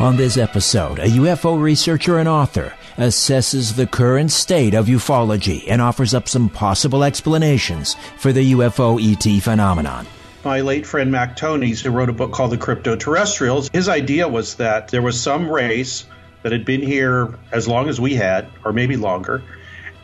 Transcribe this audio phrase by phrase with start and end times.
[0.00, 5.80] On this episode, a UFO researcher and author assesses the current state of ufology and
[5.80, 10.04] offers up some possible explanations for the UFO ET phenomenon.
[10.44, 14.56] My late friend Mac Tonnies, who wrote a book called The Crypto-Terrestrials, his idea was
[14.56, 16.06] that there was some race
[16.42, 19.44] that had been here as long as we had, or maybe longer,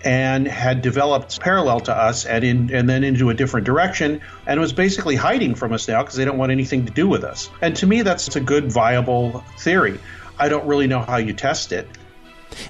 [0.05, 4.61] and had developed parallel to us and in and then into a different direction and
[4.61, 7.49] was basically hiding from us now because they don't want anything to do with us.
[7.61, 9.99] And to me that's a good viable theory.
[10.38, 11.87] I don't really know how you test it.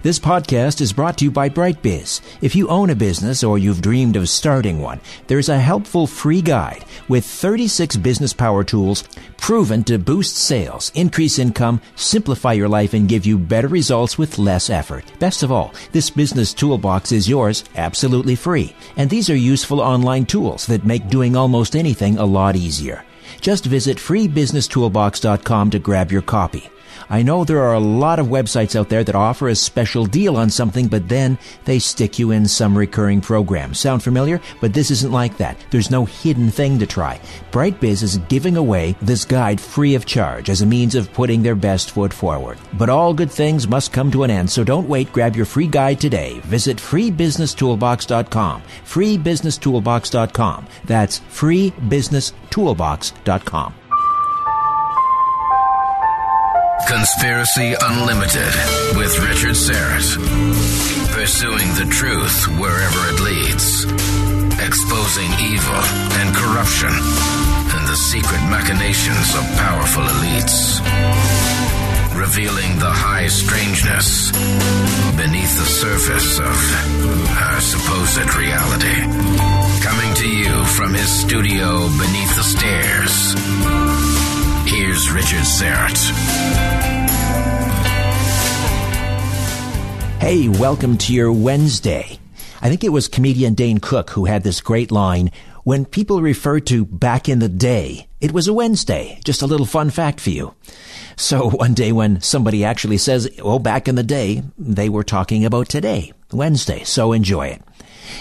[0.02, 2.20] This podcast is brought to you by BrightBiz.
[2.40, 6.42] If you own a business or you've dreamed of starting one, there's a helpful free
[6.42, 9.04] guide with 36 business power tools
[9.36, 14.38] proven to boost sales, increase income, simplify your life, and give you better results with
[14.38, 15.04] less effort.
[15.18, 18.74] Best of all, this business toolbox is yours absolutely free.
[18.96, 23.04] And these are useful online tools that make doing almost anything a lot easier.
[23.40, 26.70] Just visit freebusinesstoolbox.com to grab your copy.
[27.10, 30.36] I know there are a lot of websites out there that offer a special deal
[30.36, 33.74] on something, but then they stick you in some recurring program.
[33.74, 34.40] Sound familiar?
[34.60, 35.56] But this isn't like that.
[35.72, 37.20] There's no hidden thing to try.
[37.50, 41.56] BrightBiz is giving away this guide free of charge as a means of putting their
[41.56, 42.58] best foot forward.
[42.74, 45.12] But all good things must come to an end, so don't wait.
[45.12, 46.38] Grab your free guide today.
[46.44, 48.62] Visit freebusinesstoolbox.com.
[48.84, 50.66] Freebusinesstoolbox.com.
[50.84, 53.74] That's freebusinesstoolbox.com.
[56.86, 58.52] Conspiracy Unlimited
[58.96, 60.16] with Richard Syrett.
[61.12, 63.84] Pursuing the truth wherever it leads.
[64.60, 65.80] Exposing evil
[66.20, 70.80] and corruption and the secret machinations of powerful elites.
[72.14, 74.30] Revealing the high strangeness
[75.16, 76.56] beneath the surface of
[77.38, 79.00] our supposed reality.
[79.82, 84.19] Coming to you from his studio beneath the stairs.
[84.72, 85.98] Here's Richard Syrett.
[90.20, 92.20] Hey, welcome to your Wednesday.
[92.62, 95.32] I think it was comedian Dane Cook who had this great line
[95.64, 99.20] When people refer to back in the day, it was a Wednesday.
[99.24, 100.54] Just a little fun fact for you.
[101.16, 105.44] So one day when somebody actually says, oh, back in the day, they were talking
[105.44, 106.84] about today, Wednesday.
[106.84, 107.62] So enjoy it.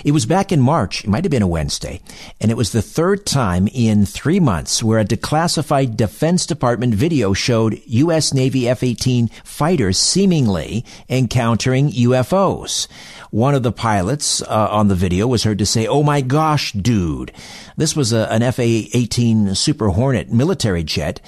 [0.04, 2.02] It was back in March, it might have been a Wednesday,
[2.40, 7.34] and it was the third time in three months where a declassified Defense Department video
[7.34, 8.34] showed U.S.
[8.34, 12.88] Navy F-18 fighters seemingly encountering UFOs.
[13.32, 16.72] One of the pilots uh, on the video was heard to say, Oh my gosh,
[16.74, 17.32] dude.
[17.78, 21.22] This was a, an F-18 Super Hornet military jet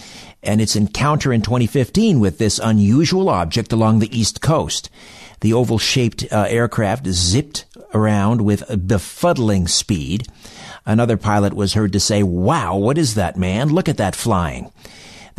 [0.43, 4.89] and its encounter in 2015 with this unusual object along the East Coast.
[5.41, 10.27] The oval shaped uh, aircraft zipped around with befuddling speed.
[10.85, 13.69] Another pilot was heard to say, Wow, what is that, man?
[13.69, 14.71] Look at that flying.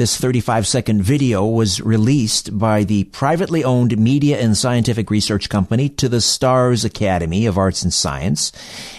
[0.03, 5.89] This 35 second video was released by the privately owned media and scientific research company
[5.91, 8.51] to the Stars Academy of Arts and Science.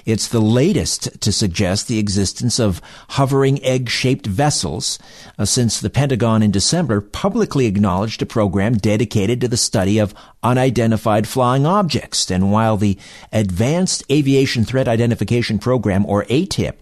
[0.05, 4.97] It's the latest to suggest the existence of hovering egg shaped vessels
[5.37, 10.15] uh, since the Pentagon in December publicly acknowledged a program dedicated to the study of
[10.41, 12.31] unidentified flying objects.
[12.31, 12.97] And while the
[13.33, 16.75] Advanced Aviation Threat Identification Program, or ATIP,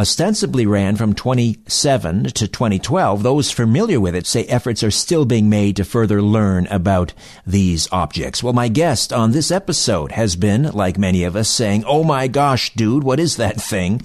[0.00, 5.48] ostensibly ran from 27 to 2012, those familiar with it say efforts are still being
[5.48, 7.12] made to further learn about
[7.46, 8.42] these objects.
[8.42, 12.26] Well, my guest on this episode has been, like many of us, saying, Oh my
[12.26, 14.00] gosh, dude, what is that thing?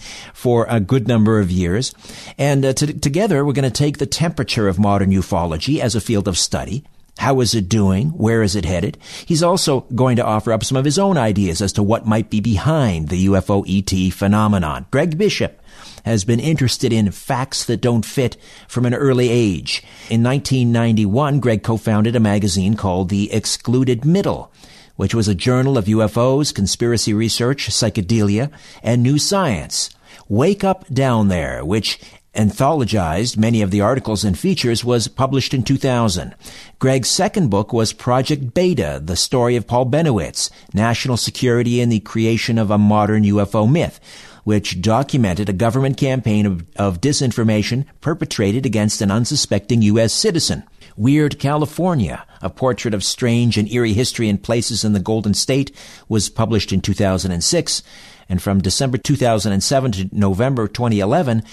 [0.46, 1.94] for a good number of years.
[2.38, 6.28] And uh, together, we're going to take the temperature of modern ufology as a field
[6.28, 6.84] of study.
[7.18, 8.10] How is it doing?
[8.10, 8.98] Where is it headed?
[9.26, 12.30] He's also going to offer up some of his own ideas as to what might
[12.30, 14.86] be behind the UFO ET phenomenon.
[14.92, 15.62] Greg Bishop
[16.04, 19.82] has been interested in facts that don't fit from an early age.
[20.10, 24.52] In 1991, Greg co-founded a magazine called The Excluded Middle,
[24.98, 28.52] which was a journal of UFOs, conspiracy research, psychedelia,
[28.84, 29.90] and new science.
[30.28, 32.00] Wake Up Down There, which
[32.36, 36.36] anthologized many of the articles and features, was published in 2000.
[36.80, 42.00] Greg's second book was Project Beta, the story of Paul Bennewitz, national security and the
[42.00, 44.00] creation of a modern UFO myth
[44.46, 50.14] which documented a government campaign of, of disinformation perpetrated against an unsuspecting U.S.
[50.14, 50.64] citizen.
[50.96, 55.76] Weird California, a portrait of strange and eerie history and places in the Golden State,
[56.08, 57.84] was published in 2006.
[58.28, 61.44] And from December 2007 to November 2011,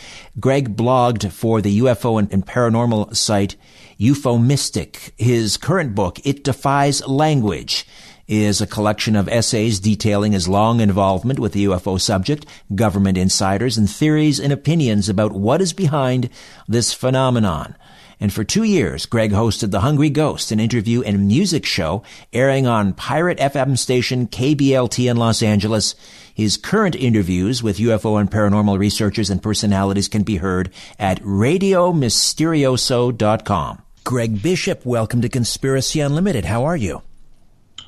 [0.40, 3.56] Greg blogged for the UFO and, and paranormal site
[4.00, 5.12] UFO Mystic.
[5.18, 7.86] His current book, It Defies Language,
[8.26, 13.76] is a collection of essays detailing his long involvement with the UFO subject, government insiders,
[13.76, 16.30] and theories and opinions about what is behind
[16.66, 17.76] this phenomenon.
[18.22, 22.68] And for two years, Greg hosted The Hungry Ghost, an interview and music show airing
[22.68, 25.96] on pirate FM station KBLT in Los Angeles.
[26.34, 33.82] His current interviews with UFO and paranormal researchers and personalities can be heard at RadioMysterioso.com.
[34.04, 36.46] Greg Bishop, welcome to Conspiracy Unlimited.
[36.46, 37.02] How are you?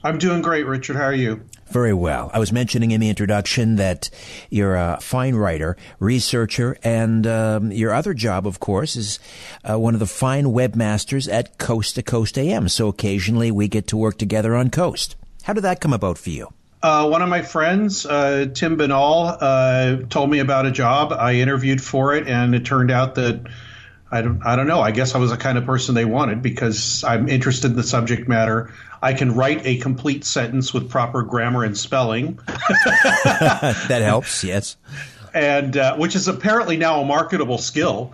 [0.04, 0.96] I'm doing great, Richard.
[0.96, 1.40] How are you?
[1.68, 2.30] Very well.
[2.34, 4.10] I was mentioning in the introduction that
[4.50, 9.18] you're a fine writer, researcher, and um, your other job, of course, is
[9.68, 12.68] uh, one of the fine webmasters at Coast to Coast AM.
[12.68, 15.16] So occasionally we get to work together on Coast.
[15.44, 16.52] How did that come about for you?
[16.84, 21.14] Uh, one of my friends, uh, Tim Binnall, uh, told me about a job.
[21.14, 23.40] I interviewed for it, and it turned out that
[24.10, 24.82] I don't, I don't know.
[24.82, 27.82] I guess I was the kind of person they wanted because I'm interested in the
[27.82, 28.70] subject matter.
[29.00, 32.38] I can write a complete sentence with proper grammar and spelling.
[32.46, 34.76] that helps, yes.
[35.32, 38.12] And uh, which is apparently now a marketable skill.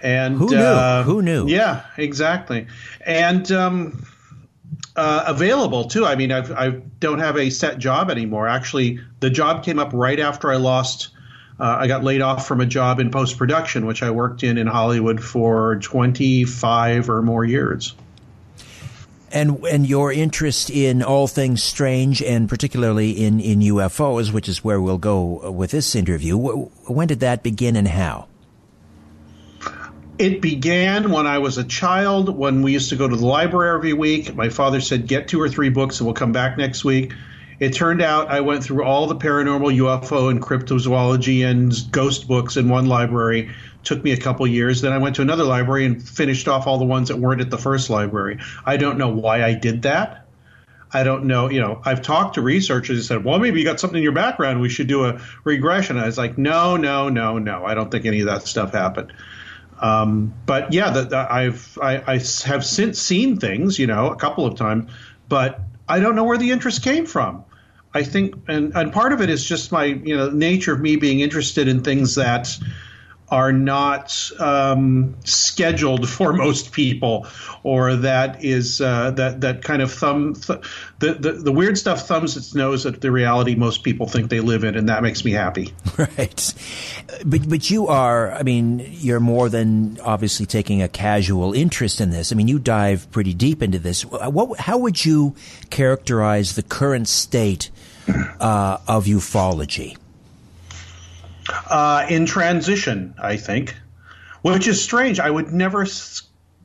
[0.00, 0.58] And who knew?
[0.58, 1.48] Uh, who knew?
[1.48, 2.68] Yeah, exactly.
[3.04, 4.06] And um,
[4.96, 6.06] uh, available too.
[6.06, 8.48] I mean, I've, I don't have a set job anymore.
[8.48, 11.10] Actually, the job came up right after I lost.
[11.58, 14.58] Uh, I got laid off from a job in post production, which I worked in
[14.58, 17.94] in Hollywood for 25 or more years
[19.32, 24.62] and and your interest in all things strange and particularly in in UFOs, which is
[24.62, 26.36] where we'll go with this interview.
[26.36, 28.28] When did that begin and how?
[30.22, 33.74] It began when I was a child, when we used to go to the library
[33.74, 34.32] every week.
[34.36, 37.12] My father said, Get two or three books and we'll come back next week.
[37.58, 42.56] It turned out I went through all the paranormal, UFO, and cryptozoology and ghost books
[42.56, 43.50] in one library
[43.82, 44.80] took me a couple years.
[44.80, 47.50] Then I went to another library and finished off all the ones that weren't at
[47.50, 48.38] the first library.
[48.64, 50.28] I don't know why I did that.
[50.92, 51.50] I don't know.
[51.50, 54.12] You know, I've talked to researchers who said, well, maybe you got something in your
[54.12, 54.60] background.
[54.60, 55.98] We should do a regression.
[55.98, 57.64] I was like, no, no, no, no.
[57.64, 59.12] I don't think any of that stuff happened.
[59.82, 62.12] Um, but yeah, the, the, I've I, I
[62.46, 64.90] have since seen things, you know, a couple of times,
[65.28, 67.44] but I don't know where the interest came from.
[67.94, 70.96] I think, and, and part of it is just my, you know, nature of me
[70.96, 72.48] being interested in things that
[73.32, 77.26] are not um, scheduled for most people,
[77.62, 80.60] or that is uh, that that kind of thumb th-
[80.98, 84.40] the, the the weird stuff thumbs its nose at the reality most people think they
[84.40, 85.72] live in, and that makes me happy.
[85.98, 86.54] Right,
[87.24, 92.10] but but you are, I mean, you're more than obviously taking a casual interest in
[92.10, 92.32] this.
[92.32, 94.02] I mean, you dive pretty deep into this.
[94.04, 95.36] What how would you
[95.70, 97.70] characterize the current state
[98.40, 99.96] uh, of ufology?
[101.48, 103.76] Uh, in transition, I think,
[104.42, 105.20] which is strange.
[105.20, 106.22] I would never s-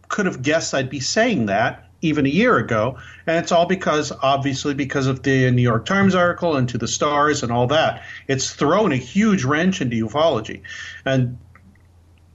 [0.07, 4.11] could have guessed I'd be saying that even a year ago, and it's all because,
[4.11, 8.03] obviously, because of the New York Times article and to the stars and all that.
[8.27, 10.61] It's thrown a huge wrench into ufology,
[11.05, 11.39] and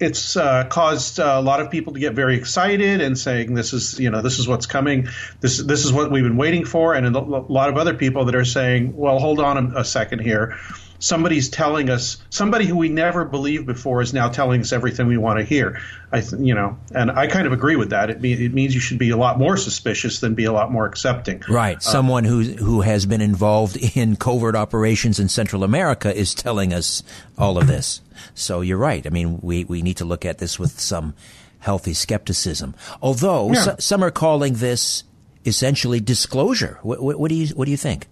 [0.01, 4.01] it's uh, caused a lot of people to get very excited and saying this is
[4.01, 5.07] you know this is what's coming.
[5.41, 6.95] This this is what we've been waiting for.
[6.95, 10.19] And a lot of other people that are saying well hold on a, a second
[10.21, 10.59] here
[11.03, 15.17] somebody's telling us somebody who we never believed before is now telling us everything we
[15.17, 15.81] want to hear
[16.13, 18.81] i th- you know and i kind of agree with that it, it means you
[18.81, 21.77] should be a lot more suspicious than be a lot more accepting Right.
[21.77, 26.73] Uh, Someone who who has been involved in covert operations in Central America is telling
[26.73, 27.03] us
[27.37, 28.01] all of this.
[28.35, 29.05] So you're right.
[29.07, 31.15] I mean, we, we need to look at this with some
[31.59, 32.75] healthy skepticism.
[33.03, 33.61] Although Yeah.
[33.63, 35.03] so- some are calling this
[35.45, 36.79] essentially disclosure.
[36.83, 38.07] What, what, what do you what do you think?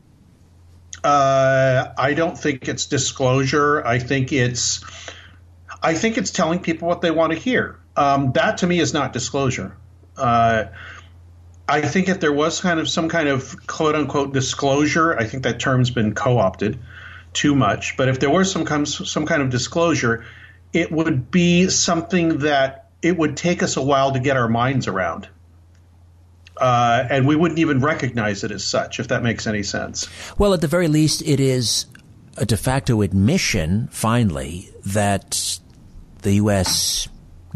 [1.03, 3.87] Uh, I don't think it's disclosure.
[3.87, 4.85] I think it's,
[5.83, 7.79] I think it's telling people what they want to hear.
[7.97, 9.77] Um, that to me is not disclosure.
[10.17, 10.65] Uh,
[11.69, 15.45] I think if there was kind of some kind of quote unquote disclosure, I think
[15.45, 16.79] that term's been co-opted
[17.33, 17.97] too much.
[17.97, 20.25] But if there was some kind some kind of disclosure,
[20.73, 24.89] it would be something that it would take us a while to get our minds
[24.89, 25.29] around.
[26.61, 30.07] Uh, and we wouldn't even recognize it as such, if that makes any sense.
[30.39, 31.87] Well, at the very least, it is
[32.37, 35.59] a de facto admission, finally, that
[36.23, 37.09] the U.S.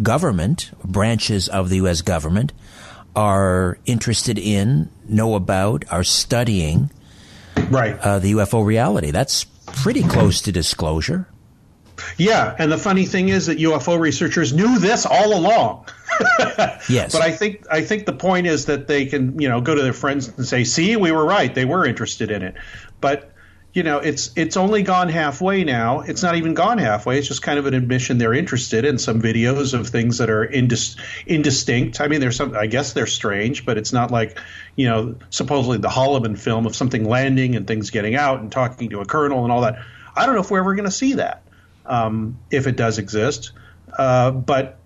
[0.03, 2.01] government, branches of the U.S.
[2.03, 2.53] government,
[3.15, 6.91] are interested in, know about, are studying
[7.71, 7.97] Right.
[8.01, 9.11] uh, the UFO reality.
[9.11, 11.29] That's pretty close to disclosure.
[12.17, 15.87] Yeah, and the funny thing is that UFO researchers knew this all along.
[16.89, 17.13] Yes.
[17.13, 19.83] But I think I think the point is that they can, you know, go to
[19.83, 21.53] their friends and say, "See, we were right.
[21.53, 22.55] They were interested in it."
[23.01, 23.33] But
[23.75, 26.01] you know, it's it's only gone halfway now.
[26.01, 27.19] It's not even gone halfway.
[27.19, 30.47] It's just kind of an admission they're interested in some videos of things that are
[30.47, 30.97] indis-
[31.27, 32.01] indistinct.
[32.01, 32.55] I mean, there's some.
[32.57, 34.39] I guess they're strange, but it's not like
[34.77, 38.91] you know, supposedly the Holloman film of something landing and things getting out and talking
[38.91, 39.79] to a colonel and all that.
[40.15, 41.44] I don't know if we're ever going to see that
[41.87, 43.53] um, if it does exist,
[43.97, 44.79] uh, but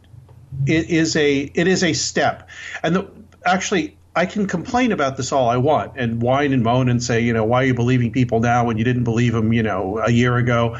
[0.66, 2.48] it is a it is a step.
[2.82, 3.10] And the,
[3.44, 7.20] actually, I can complain about this all I want and whine and moan and say,
[7.20, 9.98] you know, why are you believing people now when you didn't believe them, you know,
[9.98, 10.76] a year ago?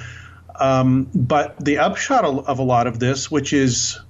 [0.58, 4.00] Um, but the upshot of, a lot of this, which is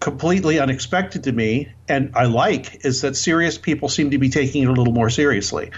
[0.00, 4.64] completely unexpected to me and I like, is that serious people seem to be taking
[4.64, 5.70] it a little more seriously.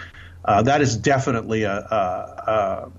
[0.45, 2.93] Uh, that is definitely a, a, a,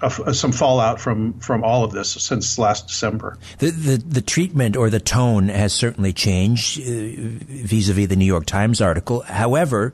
[0.00, 3.36] a, some fallout from from all of this since last December.
[3.58, 8.46] The, the, the treatment or the tone has certainly changed uh, vis-a-vis the New York
[8.46, 9.20] Times article.
[9.20, 9.92] However,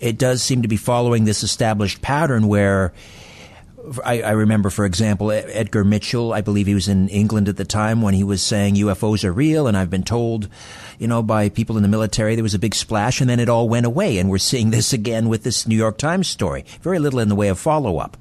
[0.00, 2.92] it does seem to be following this established pattern where
[4.04, 6.32] I, I remember, for example, Edgar Mitchell.
[6.32, 9.32] I believe he was in England at the time when he was saying UFOs are
[9.32, 10.48] real, and I've been told,
[10.98, 13.48] you know, by people in the military there was a big splash, and then it
[13.48, 14.18] all went away.
[14.18, 16.64] And we're seeing this again with this New York Times story.
[16.80, 18.16] Very little in the way of follow up.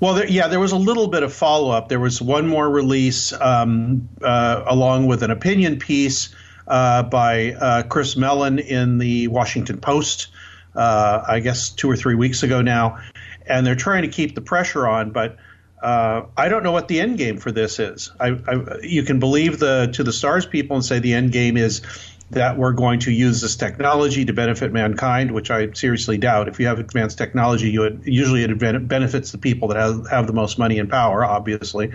[0.00, 1.88] Well, there, yeah, there was a little bit of follow up.
[1.88, 6.34] There was one more release um, uh, along with an opinion piece
[6.66, 10.28] uh, by uh, Chris Mellon in the Washington Post,
[10.74, 12.98] uh, I guess two or three weeks ago now.
[13.46, 15.36] And they're trying to keep the pressure on, but
[15.82, 18.10] uh, I don't know what the end game for this is.
[18.18, 21.56] I, I, you can believe the to the stars people and say the end game
[21.56, 21.82] is
[22.30, 26.48] that we're going to use this technology to benefit mankind, which I seriously doubt.
[26.48, 30.34] If you have advanced technology, you usually it benefits the people that have, have the
[30.34, 31.92] most money and power, obviously.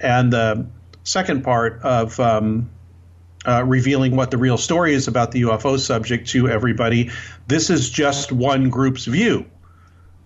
[0.00, 0.66] And the
[1.04, 2.70] second part of um,
[3.46, 7.10] uh, revealing what the real story is about the UFO subject to everybody,
[7.46, 9.46] this is just one group's view.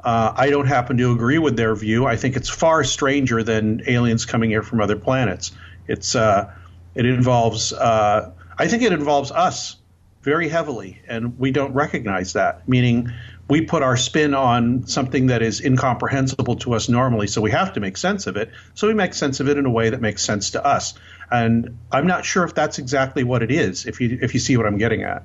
[0.04, 2.06] Uh, I don't happen to agree with their view.
[2.06, 5.52] I think it's far stranger than aliens coming here from other planets.
[5.88, 6.52] It's uh,
[6.94, 7.72] it involves.
[7.72, 9.74] Uh, I think it involves us
[10.22, 12.68] very heavily, and we don't recognize that.
[12.68, 13.10] Meaning,
[13.48, 17.72] we put our spin on something that is incomprehensible to us normally, so we have
[17.72, 18.52] to make sense of it.
[18.74, 20.94] So we make sense of it in a way that makes sense to us.
[21.28, 23.84] And I'm not sure if that's exactly what it is.
[23.84, 25.24] If you if you see what I'm getting at,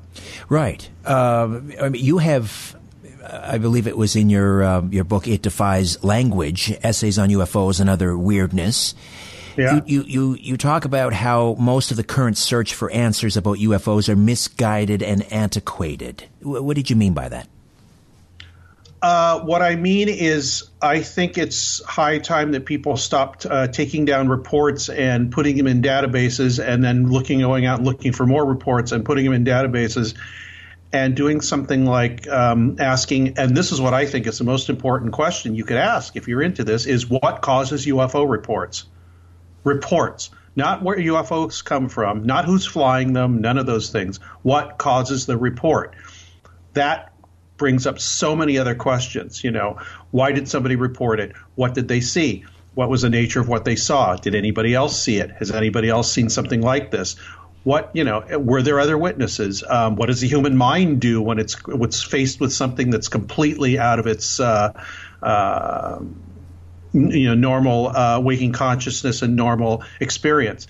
[0.50, 0.90] right?
[1.06, 2.76] Uh, I mean, you have
[3.24, 7.80] I believe it was in your uh, your book, It Defies Language: Essays on UFOs
[7.80, 8.96] and Other Weirdness.
[9.58, 9.76] Yeah.
[9.76, 13.58] You, you, you, you talk about how most of the current search for answers about
[13.58, 16.26] UFOs are misguided and antiquated.
[16.42, 17.48] What did you mean by that?
[19.02, 24.06] Uh, what I mean is, I think it's high time that people stopped uh, taking
[24.06, 28.26] down reports and putting them in databases, and then looking, going out and looking for
[28.26, 30.16] more reports and putting them in databases,
[30.92, 33.38] and doing something like um, asking.
[33.38, 36.28] And this is what I think is the most important question you could ask if
[36.28, 38.86] you're into this: is what causes UFO reports?
[39.68, 44.18] Reports, not where UFOs come from, not who's flying them, none of those things.
[44.42, 45.94] What causes the report?
[46.74, 47.14] That
[47.58, 49.44] brings up so many other questions.
[49.44, 49.80] You know,
[50.12, 51.34] why did somebody report it?
[51.56, 52.46] What did they see?
[52.76, 54.16] What was the nature of what they saw?
[54.16, 55.32] Did anybody else see it?
[55.32, 57.16] Has anybody else seen something like this?
[57.64, 58.24] What you know?
[58.40, 59.64] Were there other witnesses?
[59.68, 64.00] Um, what does the human mind do when it's faced with something that's completely out
[64.00, 64.72] of its uh,
[65.22, 66.00] uh,
[66.94, 70.68] you know normal uh, waking consciousness and normal experience?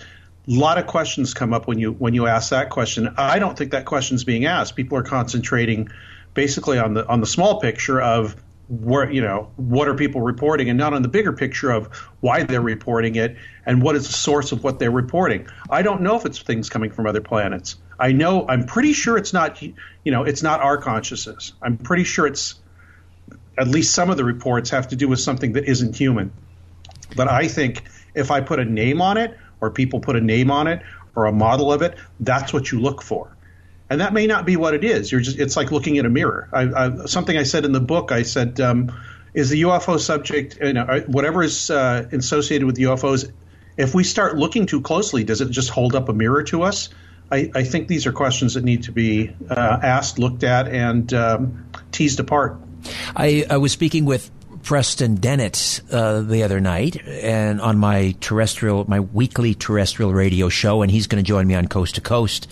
[0.48, 3.14] A lot of questions come up when you when you ask that question.
[3.18, 4.76] I don't think that question is being asked.
[4.76, 5.90] People are concentrating
[6.34, 8.36] basically on the on the small picture of
[8.70, 11.88] where you know what are people reporting and not on the bigger picture of
[12.20, 16.02] why they're reporting it and what is the source of what they're reporting i don't
[16.02, 19.62] know if it's things coming from other planets i know i'm pretty sure it's not
[19.62, 19.74] you
[20.06, 22.56] know it's not our consciousness i'm pretty sure it's
[23.58, 26.32] at least some of the reports have to do with something that isn't human
[27.16, 27.84] but i think
[28.16, 30.82] if i put a name on it or people put a name on it
[31.16, 33.38] or a model of it that's what you look for
[33.90, 35.12] and that may not be what it is.
[35.12, 36.50] You're just it's like looking at a mirror.
[36.52, 38.12] I, I, something I said in the book.
[38.12, 38.92] I said, um,
[39.34, 43.32] is the UFO subject, you know, whatever is uh, associated with UFOs,
[43.78, 46.90] if we start looking too closely, does it just hold up a mirror to us?
[47.32, 51.14] I, I think these are questions that need to be uh, asked, looked at, and
[51.14, 52.58] um, teased apart.
[53.16, 54.32] I, I was speaking with
[54.64, 60.82] Preston Dennett uh, the other night, and on my terrestrial, my weekly terrestrial radio show,
[60.82, 62.48] and he's going to join me on Coast to Coast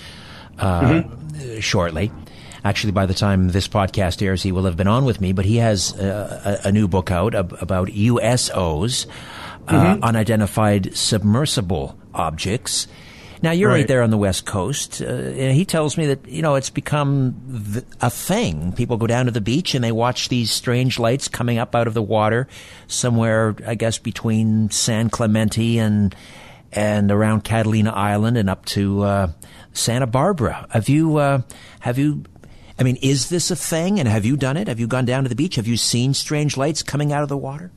[0.58, 1.60] uh, mm-hmm.
[1.60, 2.12] shortly.
[2.64, 5.34] Actually, by the time this podcast airs, he will have been on with me.
[5.34, 9.06] But he has uh, a, a, new book out about USOs,
[9.68, 10.04] uh, mm-hmm.
[10.04, 12.88] unidentified submersible objects.
[13.46, 13.76] Now you're right.
[13.76, 16.72] right, there on the west coast, uh, and he tells me that you know it's
[16.72, 17.36] become
[17.74, 18.74] th- a thing.
[18.74, 21.86] People go down to the beach and they watch these strange lights coming up out
[21.86, 22.48] of the water,
[22.88, 26.16] somewhere I guess between San Clemente and
[26.72, 29.28] and around Catalina Island and up to uh,
[29.74, 30.66] Santa Barbara.
[30.72, 31.42] Have you uh,
[31.82, 32.24] have you?
[32.80, 34.00] I mean, is this a thing?
[34.00, 34.68] And have you done it?
[34.70, 35.58] Have you gone down to the beach?
[35.58, 37.72] Have you seen strange lights coming out of the water?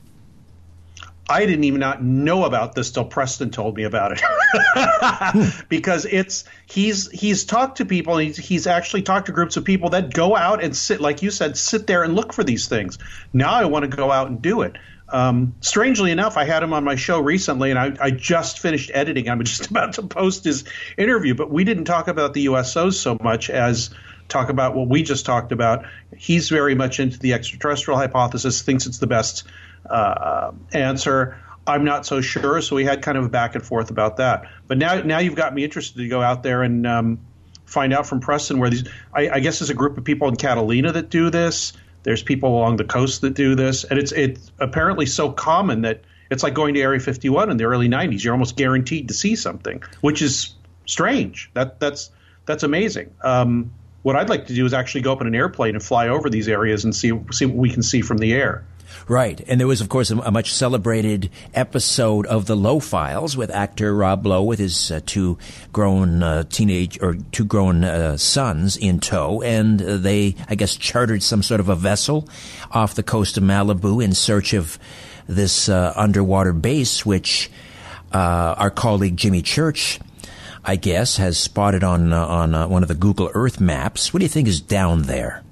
[1.29, 5.65] I didn't even not know about this till Preston told me about it.
[5.69, 9.91] because it's he's he's talked to people he's he's actually talked to groups of people
[9.91, 12.99] that go out and sit like you said sit there and look for these things.
[13.33, 14.77] Now I want to go out and do it.
[15.11, 18.91] Um, strangely enough, I had him on my show recently, and I, I, just finished
[18.93, 19.31] editing.
[19.31, 20.65] I'm just about to post his
[20.99, 23.89] interview, but we didn't talk about the USOs so much as
[24.29, 25.87] talk about what we just talked about.
[26.15, 29.45] He's very much into the extraterrestrial hypothesis, thinks it's the best
[29.91, 31.39] uh, answer.
[31.67, 34.51] I'm not so sure, so we had kind of a back and forth about that.
[34.67, 37.21] But now, now you've got me interested to go out there and um,
[37.67, 38.89] find out from Preston where these.
[39.13, 41.75] I, I guess there's a group of people in Catalina that do this.
[42.05, 46.03] There's people along the coast that do this, and it's it's apparently so common that
[46.31, 48.23] it's like going to Area 51 in the early 90s.
[48.25, 50.55] You're almost guaranteed to see something, which is
[50.87, 51.51] strange.
[51.55, 52.11] That that's
[52.47, 53.15] that's amazing.
[53.23, 53.73] Um,
[54.03, 56.31] what I'd like to do is actually go up in an airplane and fly over
[56.31, 58.65] these areas and see see what we can see from the air.
[59.07, 59.41] Right.
[59.47, 63.51] And there was, of course, a, a, much celebrated episode of The Lowe Files with
[63.51, 65.39] actor Rob Lowe with his uh, two
[65.73, 69.43] grown uh, teenage or two grown uh, sons in tow.
[69.43, 72.29] And uh, they, I guess, chartered some sort of a vessel
[72.71, 74.79] off the coast of Malibu in search of
[75.27, 77.51] this uh, underwater base, which
[78.13, 80.01] uh, our colleague Jimmy Church
[80.65, 84.13] I guess, has spotted on on one of the Google Earth maps.
[84.13, 85.43] What do you think is down there?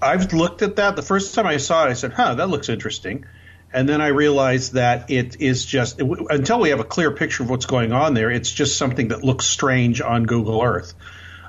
[0.00, 0.96] I've looked at that.
[0.96, 3.24] The first time I saw it, I said, "Huh, that looks interesting."
[3.72, 7.50] And then I realized that it is just until we have a clear picture of
[7.50, 10.94] what's going on there, it's just something that looks strange on Google Earth.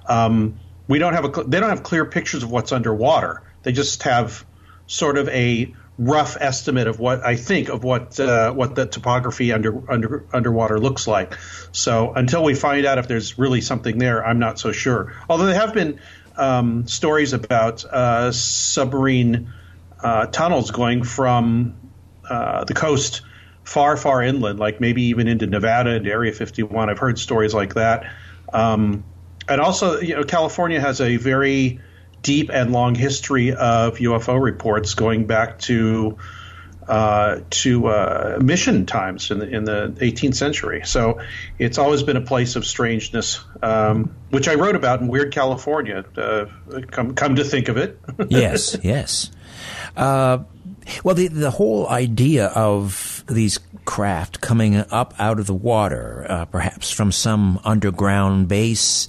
[0.07, 3.43] Um, we don't have a they don't have clear pictures of what's underwater.
[3.63, 4.45] They just have
[4.87, 9.51] sort of a rough estimate of what I think of what uh, what the topography
[9.51, 11.37] under under underwater looks like.
[11.71, 15.13] So until we find out if there's really something there, I'm not so sure.
[15.29, 15.99] Although they have been
[16.39, 19.51] um, stories about uh, submarine
[20.01, 21.77] uh, tunnels going from
[22.27, 23.21] uh, the coast
[23.63, 26.89] far, far inland, like maybe even into Nevada and Area 51.
[26.89, 28.11] I've heard stories like that.
[28.53, 29.03] Um,
[29.47, 31.79] and also, you know, California has a very
[32.21, 36.17] deep and long history of UFO reports going back to
[36.89, 40.81] uh, to uh, mission times in the, in the 18th century.
[40.85, 41.21] So
[41.59, 46.03] it's always been a place of strangeness, um, which I wrote about in Weird California.
[46.17, 46.45] Uh,
[46.89, 47.99] come come to think of it.
[48.29, 49.29] yes, yes.
[49.95, 50.39] Uh,
[51.03, 56.45] well, the the whole idea of these craft coming up out of the water, uh,
[56.45, 59.07] perhaps from some underground base.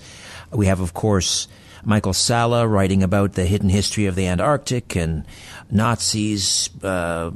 [0.53, 1.49] We have, of course,
[1.85, 5.25] Michael Salla writing about the hidden history of the Antarctic and
[5.71, 7.31] Nazis uh,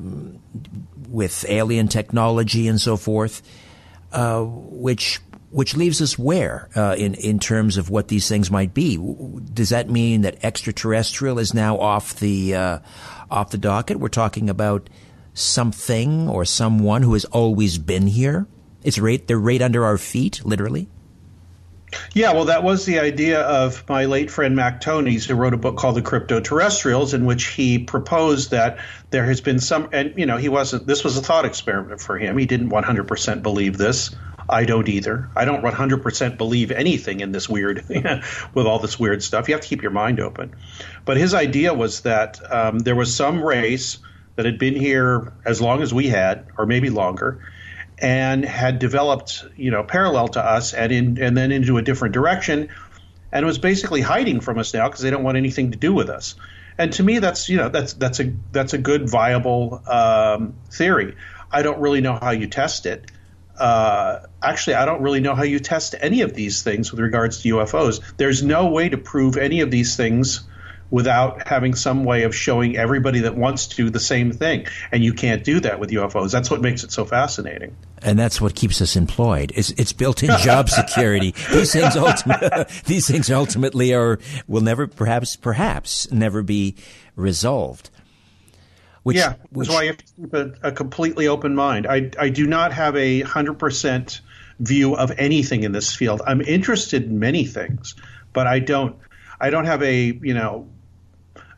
[1.08, 3.42] with alien technology and so forth,
[4.12, 8.74] uh, which which leaves us where uh, in in terms of what these things might
[8.74, 8.96] be.
[9.52, 12.78] Does that mean that extraterrestrial is now off the uh,
[13.30, 14.00] off the docket?
[14.00, 14.90] We're talking about
[15.32, 18.46] something or someone who has always been here.
[18.82, 20.88] It's right they're right under our feet, literally.
[22.14, 25.58] Yeah, well, that was the idea of my late friend Mac Tonnies, who wrote a
[25.58, 28.78] book called The Crypto Terrestrials, in which he proposed that
[29.10, 30.86] there has been some, and you know, he wasn't.
[30.86, 32.38] This was a thought experiment for him.
[32.38, 34.14] He didn't 100% believe this.
[34.48, 35.30] I don't either.
[35.34, 37.84] I don't 100% believe anything in this weird,
[38.54, 39.48] with all this weird stuff.
[39.48, 40.54] You have to keep your mind open.
[41.04, 43.98] But his idea was that um, there was some race
[44.36, 47.40] that had been here as long as we had, or maybe longer,
[48.04, 52.12] and had developed, you know, parallel to us and in and then into a different
[52.12, 52.68] direction,
[53.32, 56.10] and was basically hiding from us now because they don't want anything to do with
[56.10, 56.34] us.
[56.76, 61.16] And to me, that's you know that's that's a that's a good viable um, theory.
[61.50, 63.10] I don't really know how you test it.
[63.58, 67.40] Uh, actually, I don't really know how you test any of these things with regards
[67.40, 68.02] to UFOs.
[68.18, 70.46] There's no way to prove any of these things
[70.94, 74.64] without having some way of showing everybody that wants to the same thing.
[74.92, 76.30] And you can't do that with UFOs.
[76.30, 77.76] That's what makes it so fascinating.
[78.00, 79.50] And that's what keeps us employed.
[79.56, 81.34] It's, it's built-in job security.
[81.50, 82.48] these things ultimately,
[82.86, 86.76] these things ultimately are will never, perhaps, perhaps never be
[87.16, 87.90] resolved.
[89.02, 91.88] Which, yeah, which, that's why you have to keep a, a completely open mind.
[91.88, 94.20] I, I do not have a hundred percent
[94.60, 96.22] view of anything in this field.
[96.24, 97.96] I'm interested in many things,
[98.32, 98.96] but I don't
[99.40, 100.68] I don't have a you know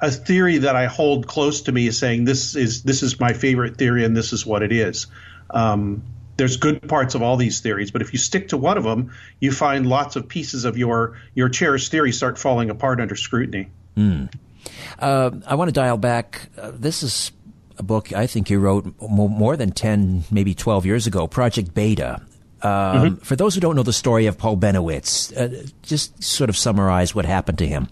[0.01, 3.33] a theory that I hold close to me is saying this is this is my
[3.33, 5.07] favorite theory and this is what it is.
[5.51, 6.03] Um,
[6.37, 9.13] there's good parts of all these theories, but if you stick to one of them,
[9.41, 13.69] you find lots of pieces of your your cherished theory start falling apart under scrutiny.
[13.97, 14.33] Mm.
[14.99, 16.49] Uh, I want to dial back.
[16.59, 17.33] Uh, this is
[17.79, 22.23] a book I think you wrote more than 10, maybe 12 years ago, Project Beta.
[22.63, 23.15] Um, mm-hmm.
[23.17, 27.15] For those who don't know the story of Paul Bennewitz, uh, just sort of summarize
[27.15, 27.89] what happened to him.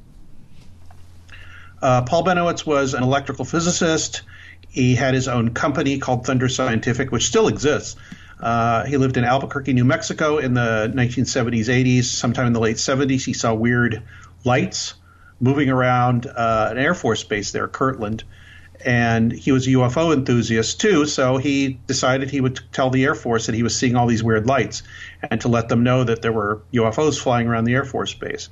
[1.85, 4.23] Uh, Paul Bennewitz was an electrical physicist.
[4.71, 7.97] He had his own company called Thunder Scientific, which still exists.
[8.41, 12.05] Uh, he lived in Albuquerque, New Mexico in the 1970s, 80s.
[12.05, 14.03] Sometime in the late 70s, he saw weird
[14.45, 14.95] lights
[15.41, 18.25] moving around uh, an Air Force base there, Kirtland.
[18.83, 23.15] And he was a UFO enthusiast too, so he decided he would tell the Air
[23.15, 24.85] Force that he was seeing all these weird lights
[25.23, 28.49] and to let them know that there were UFOs flying around the Air Force base.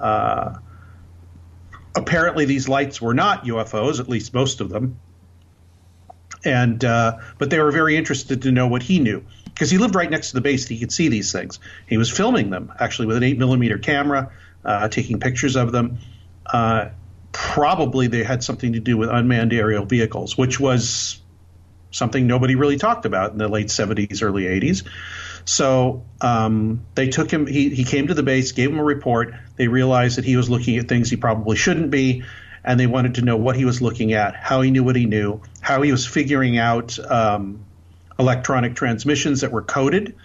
[0.00, 0.54] Uh,
[1.98, 4.98] apparently these lights were not UFOs, at least most of them.
[6.44, 9.96] And uh, but they were very interested to know what he knew because he lived
[9.96, 10.64] right next to the base.
[10.64, 11.58] And he could see these things.
[11.88, 14.30] He was filming them actually with an eight millimeter camera,
[14.64, 15.98] uh, taking pictures of them.
[16.46, 16.90] Uh,
[17.32, 21.20] probably they had something to do with unmanned aerial vehicles, which was
[21.90, 24.84] something nobody really talked about in the late 70s, early 80s.
[25.48, 27.46] So um, they took him.
[27.46, 29.32] He, he came to the base, gave him a report.
[29.56, 32.22] They realized that he was looking at things he probably shouldn't be,
[32.62, 35.06] and they wanted to know what he was looking at, how he knew what he
[35.06, 37.64] knew, how he was figuring out um,
[38.18, 40.16] electronic transmissions that were coded.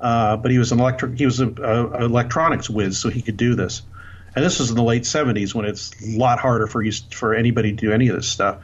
[0.00, 1.16] Uh, but he was an electric.
[1.16, 3.82] He was a, a, electronics whiz, so he could do this.
[4.34, 7.36] And this was in the late '70s when it's a lot harder for you for
[7.36, 8.58] anybody to do any of this stuff.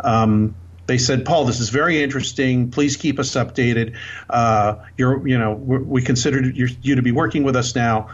[0.00, 2.70] Um, they said, Paul, this is very interesting.
[2.70, 3.96] Please keep us updated.
[4.28, 8.10] Uh, you're, you know, we considered you to be working with us now.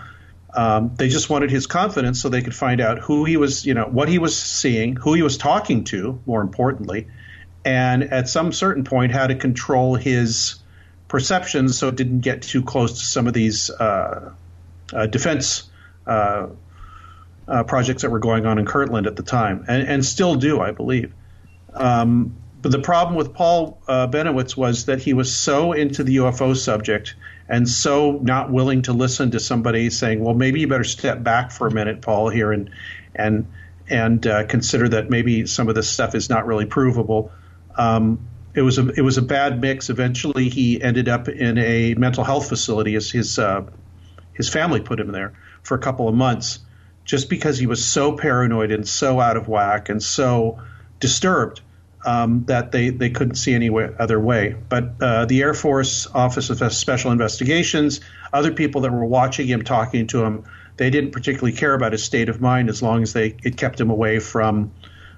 [0.54, 3.74] Um, they just wanted his confidence so they could find out who he was, you
[3.74, 7.09] know, what he was seeing, who he was talking to, more importantly,
[7.64, 10.57] and at some certain point how to control his
[11.07, 14.33] perceptions so it didn't get too close to some of these uh,
[14.92, 15.70] uh, defense
[16.07, 16.48] uh,
[17.46, 20.61] uh projects that were going on in Kirtland at the time, and, and still do,
[20.61, 21.12] I believe.
[21.74, 22.35] Um,
[22.68, 27.14] the problem with Paul uh, Bennewitz was that he was so into the UFO subject
[27.48, 31.50] and so not willing to listen to somebody saying, "Well, maybe you better step back
[31.50, 32.70] for a minute, Paul, here and
[33.14, 33.46] and
[33.88, 37.33] and uh, consider that maybe some of this stuff is not really provable."
[37.76, 39.88] Um, it was a it was a bad mix.
[39.88, 43.64] Eventually, he ended up in a mental health facility as his uh,
[44.35, 46.61] his family put him there for a couple of months
[47.04, 50.61] just because he was so paranoid and so out of whack and so
[51.00, 51.62] disturbed
[52.05, 54.55] um, that they, they couldn't see any way, other way.
[54.69, 58.01] But uh, the Air Force Office of Special Investigations,
[58.33, 60.45] other people that were watching him, talking to him,
[60.77, 63.81] they didn't particularly care about his state of mind as long as they it kept
[63.81, 64.73] him away from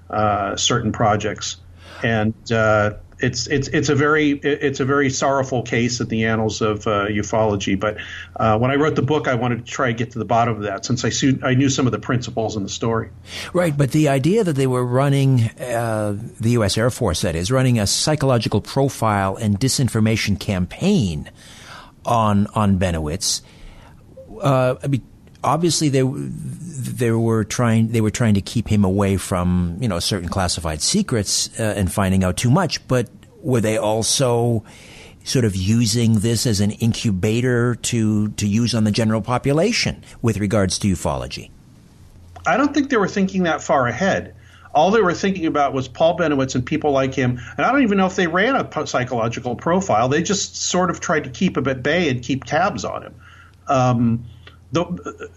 [0.08, 1.58] uh, certain projects.
[2.02, 6.60] And uh, it's it's it's a very it's a very sorrowful case in the annals
[6.60, 7.78] of uh, ufology.
[7.78, 7.98] But
[8.36, 10.56] uh, when I wrote the book, I wanted to try to get to the bottom
[10.56, 13.10] of that, since I su- I knew some of the principles in the story.
[13.52, 16.78] Right, but the idea that they were running uh, the U.S.
[16.78, 21.30] Air Force, that is, running a psychological profile and disinformation campaign
[22.04, 23.42] on on Bennewitz.
[24.40, 25.02] Uh, I mean,
[25.42, 29.98] obviously they they were trying they were trying to keep him away from you know
[29.98, 33.08] certain classified secrets uh, and finding out too much but
[33.42, 34.62] were they also
[35.24, 40.38] sort of using this as an incubator to to use on the general population with
[40.38, 41.50] regards to ufology
[42.46, 44.34] I don't think they were thinking that far ahead
[44.72, 47.40] all they were thinking about was Paul Bennewitz and people like him.
[47.56, 50.08] And I don't even know if they ran a psychological profile.
[50.08, 53.14] They just sort of tried to keep him at bay and keep tabs on him.
[53.66, 54.24] Um,
[54.72, 55.30] the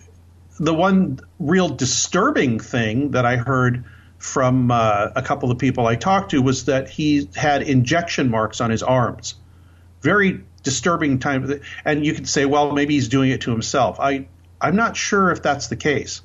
[0.59, 3.85] the one real disturbing thing that I heard
[4.19, 8.61] from uh, a couple of people I talked to was that he had injection marks
[8.61, 9.35] on his arms.
[10.01, 11.61] Very disturbing time.
[11.83, 13.99] And you could say, well, maybe he's doing it to himself.
[13.99, 14.27] I
[14.61, 16.21] I'm not sure if that's the case.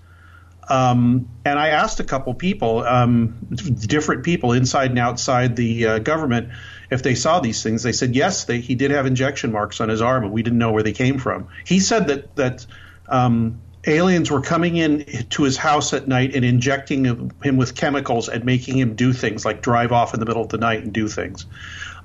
[0.69, 5.99] Um, and I asked a couple people, um, different people inside and outside the uh,
[5.99, 6.51] government,
[6.91, 7.83] if they saw these things.
[7.83, 10.59] They said yes, they, he did have injection marks on his arm, and we didn't
[10.59, 11.49] know where they came from.
[11.65, 12.67] He said that that
[13.09, 18.29] um, aliens were coming in to his house at night and injecting him with chemicals
[18.29, 20.93] and making him do things like drive off in the middle of the night and
[20.93, 21.47] do things.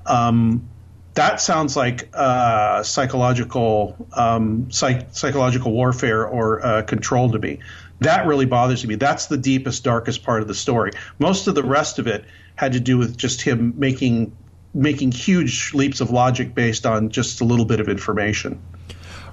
[0.06, 0.68] Um,
[1.14, 7.60] that sounds like uh, psychological um, psych- psychological warfare or uh, control to me.
[8.00, 8.96] That really bothers me.
[8.96, 10.90] That's the deepest, darkest part of the story.
[11.18, 12.24] Most of the rest of it
[12.56, 14.36] had to do with just him making
[14.74, 18.60] making huge leaps of logic based on just a little bit of information.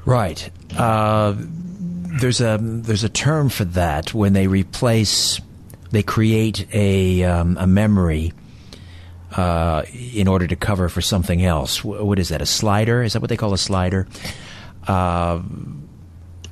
[0.05, 0.49] Right.
[0.75, 5.39] Uh, there's a there's a term for that when they replace,
[5.91, 8.33] they create a um, a memory.
[9.31, 12.41] Uh, in order to cover for something else, what is that?
[12.41, 13.01] A slider?
[13.01, 14.05] Is that what they call a slider?
[14.85, 15.41] Uh,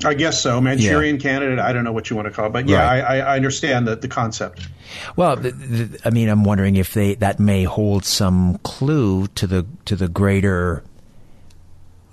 [0.05, 0.61] I guess so.
[0.61, 1.21] Manchurian yeah.
[1.21, 1.59] candidate.
[1.59, 3.03] I don't know what you want to call it, but yeah, right.
[3.03, 4.69] I, I, understand the, the concept.
[5.17, 9.45] Well, the, the, I mean, I'm wondering if they that may hold some clue to
[9.45, 10.83] the to the greater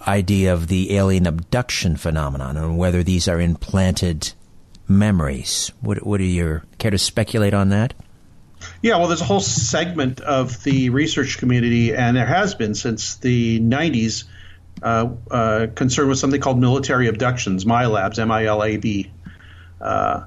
[0.06, 4.32] idea of the alien abduction phenomenon and whether these are implanted
[4.88, 5.72] memories.
[5.80, 7.94] What, what your care to speculate on that?
[8.82, 13.16] Yeah, well, there's a whole segment of the research community, and there has been since
[13.16, 14.24] the 90s,
[14.82, 19.10] uh, uh, concerned with something called military abductions, MILABs, M-I-L-A-B.
[19.80, 20.24] Uh,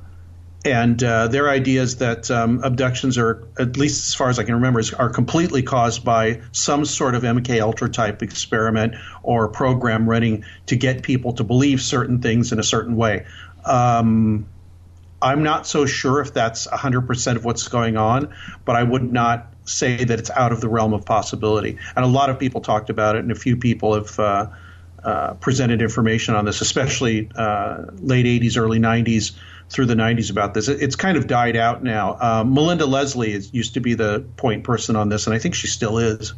[0.65, 4.43] and uh, their idea is that um, abductions are, at least as far as I
[4.43, 10.09] can remember, are completely caused by some sort of MK Ultra type experiment or program
[10.09, 13.25] running to get people to believe certain things in a certain way.
[13.63, 14.47] Um,
[15.21, 18.33] I'm not so sure if that's 100% of what's going on,
[18.65, 21.77] but I would not say that it's out of the realm of possibility.
[21.95, 24.19] And a lot of people talked about it, and a few people have.
[24.19, 24.47] Uh,
[25.01, 29.31] uh, presented information on this, especially uh, late 80s, early 90s
[29.69, 30.67] through the 90s about this.
[30.67, 32.17] It's kind of died out now.
[32.19, 35.55] Uh, Melinda Leslie is, used to be the point person on this, and I think
[35.55, 36.33] she still is.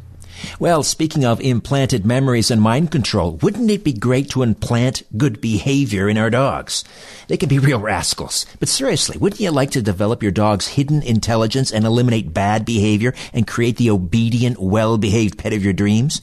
[0.58, 5.40] Well, speaking of implanted memories and mind control, wouldn't it be great to implant good
[5.40, 6.84] behavior in our dogs?
[7.28, 8.46] They can be real rascals.
[8.58, 13.14] But seriously, wouldn't you like to develop your dog's hidden intelligence and eliminate bad behavior
[13.32, 16.22] and create the obedient, well-behaved pet of your dreams?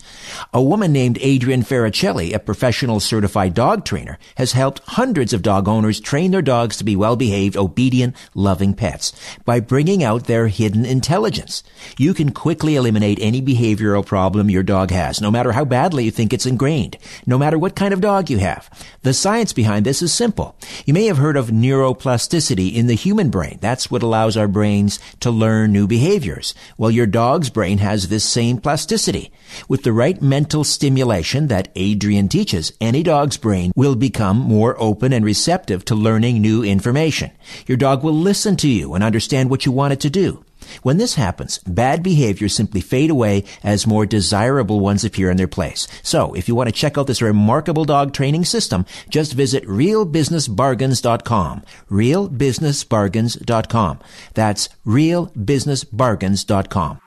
[0.54, 5.68] A woman named Adrienne Farricelli, a professional certified dog trainer, has helped hundreds of dog
[5.68, 9.14] owners train their dogs to be well-behaved, obedient, loving pets
[9.46, 11.64] by bringing out their hidden intelligence.
[11.98, 16.12] You can quickly eliminate any behavioral problem your dog has, no matter how badly you
[16.12, 18.70] think it's ingrained, no matter what kind of dog you have.
[19.04, 20.56] The science behind this is simple.
[20.86, 23.60] You may have heard of neuroplasticity in the human brain.
[23.62, 26.54] That's what allows our brains to learn new behaviors.
[26.78, 29.32] Well, your dog's brain has this same plasticity.
[29.68, 35.14] With the right mental stimulation that Adrian teaches, any dog's brain will become more open
[35.14, 37.32] and receptive to learning new information.
[37.68, 40.44] Your dog will listen to you and understand what you want it to do.
[40.84, 45.48] When this happens, bad behaviors simply fade away as more desirable ones appear in their
[45.48, 45.88] place.
[46.04, 51.64] So, if you want to check out this remarkable dog training system, just visit realbusinessbargains.com.
[51.90, 54.00] realbusinessbargains.com.
[54.34, 57.00] That's realbusinessbargains.com.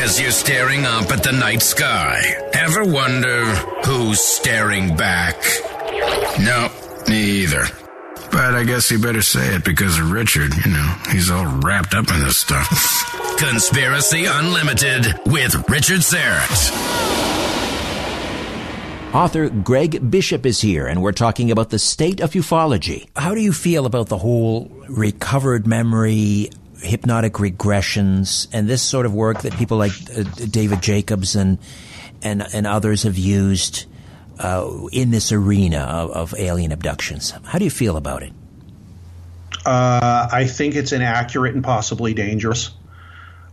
[0.00, 3.44] As you're staring up at the night sky, ever wonder
[3.84, 5.34] who's staring back?
[6.38, 6.70] No,
[7.08, 7.66] neither.
[8.30, 10.54] But I guess you better say it because of Richard.
[10.64, 12.68] You know, he's all wrapped up in this stuff.
[13.38, 17.18] Conspiracy Unlimited with Richard Syrett.
[19.14, 23.08] Author Greg Bishop is here, and we're talking about the state of ufology.
[23.16, 26.50] How do you feel about the whole recovered memory,
[26.82, 31.58] hypnotic regressions, and this sort of work that people like uh, David Jacobs and
[32.22, 33.86] and and others have used
[34.38, 37.32] uh, in this arena of, of, alien abductions?
[37.44, 38.32] How do you feel about it?
[39.64, 42.70] Uh, I think it's inaccurate and possibly dangerous.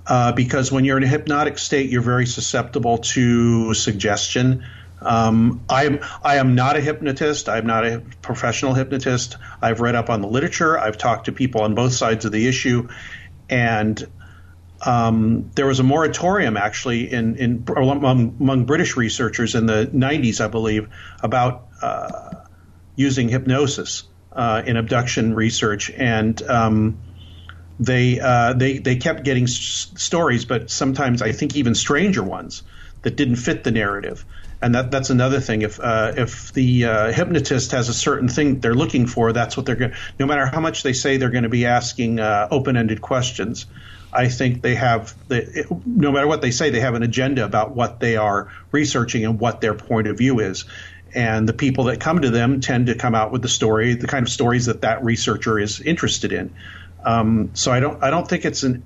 [0.07, 4.63] Uh, because when you're in a hypnotic state, you're very susceptible to suggestion
[5.01, 7.49] um, I am I am not a hypnotist.
[7.49, 9.37] I'm not a professional hypnotist.
[9.61, 10.77] I've read up on the literature.
[10.77, 12.87] I've talked to people on both sides of the issue,
[13.49, 14.03] and
[14.81, 20.41] um, there was a moratorium actually in, in among, among, British researchers in the 90s,
[20.41, 20.89] I believe,
[21.21, 22.31] about uh,
[22.95, 26.99] using hypnosis uh, in abduction research, and um,
[27.79, 32.63] they uh, they they kept getting s- stories, but sometimes I think even stranger ones
[33.01, 34.25] that didn't fit the narrative
[34.61, 35.61] and that that's another thing.
[35.61, 39.65] If uh, if the uh, hypnotist has a certain thing they're looking for, that's what
[39.65, 39.93] they're going.
[40.19, 43.65] No matter how much they say they're going to be asking uh, open-ended questions,
[44.13, 45.13] I think they have.
[45.85, 49.39] No matter what they say, they have an agenda about what they are researching and
[49.39, 50.65] what their point of view is.
[51.13, 54.07] And the people that come to them tend to come out with the story, the
[54.07, 56.53] kind of stories that that researcher is interested in.
[57.05, 58.83] Um, so I don't I don't think it's an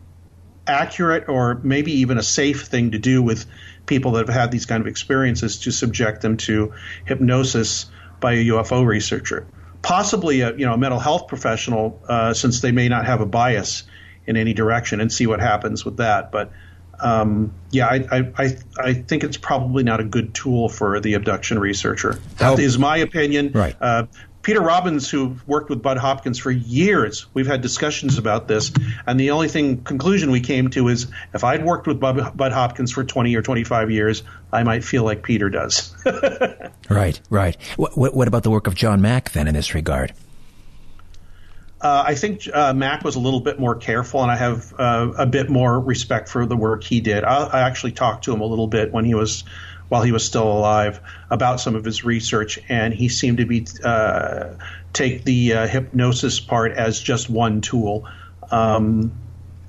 [0.67, 3.45] accurate or maybe even a safe thing to do with
[3.85, 6.73] people that have had these kind of experiences to subject them to
[7.05, 7.87] hypnosis
[8.19, 9.47] by a UFO researcher,
[9.81, 13.25] possibly a you know a mental health professional, uh, since they may not have a
[13.25, 13.83] bias
[14.29, 16.31] in any direction, and see what happens with that.
[16.31, 16.51] But
[17.01, 21.59] um, yeah, I, I, I think it's probably not a good tool for the abduction
[21.59, 22.19] researcher.
[22.37, 23.51] That is my opinion.
[23.53, 23.75] Right.
[23.79, 24.07] Uh,
[24.41, 28.71] Peter Robbins, who worked with Bud Hopkins for years, we've had discussions about this,
[29.05, 32.51] and the only thing conclusion we came to is if I'd worked with Bud, Bud
[32.53, 35.93] Hopkins for 20 or 25 years, I might feel like Peter does.
[36.89, 37.57] right, right.
[37.75, 40.13] What, what, about the work of John Mack then in this regard?
[41.81, 45.11] Uh, I think uh, Mack was a little bit more careful, and I have uh,
[45.17, 47.23] a bit more respect for the work he did.
[47.23, 49.45] I, I actually talked to him a little bit when he was
[49.87, 53.65] while he was still alive about some of his research, and he seemed to be
[53.83, 54.55] uh,
[54.93, 58.07] take the uh, hypnosis part as just one tool.
[58.51, 59.13] Um,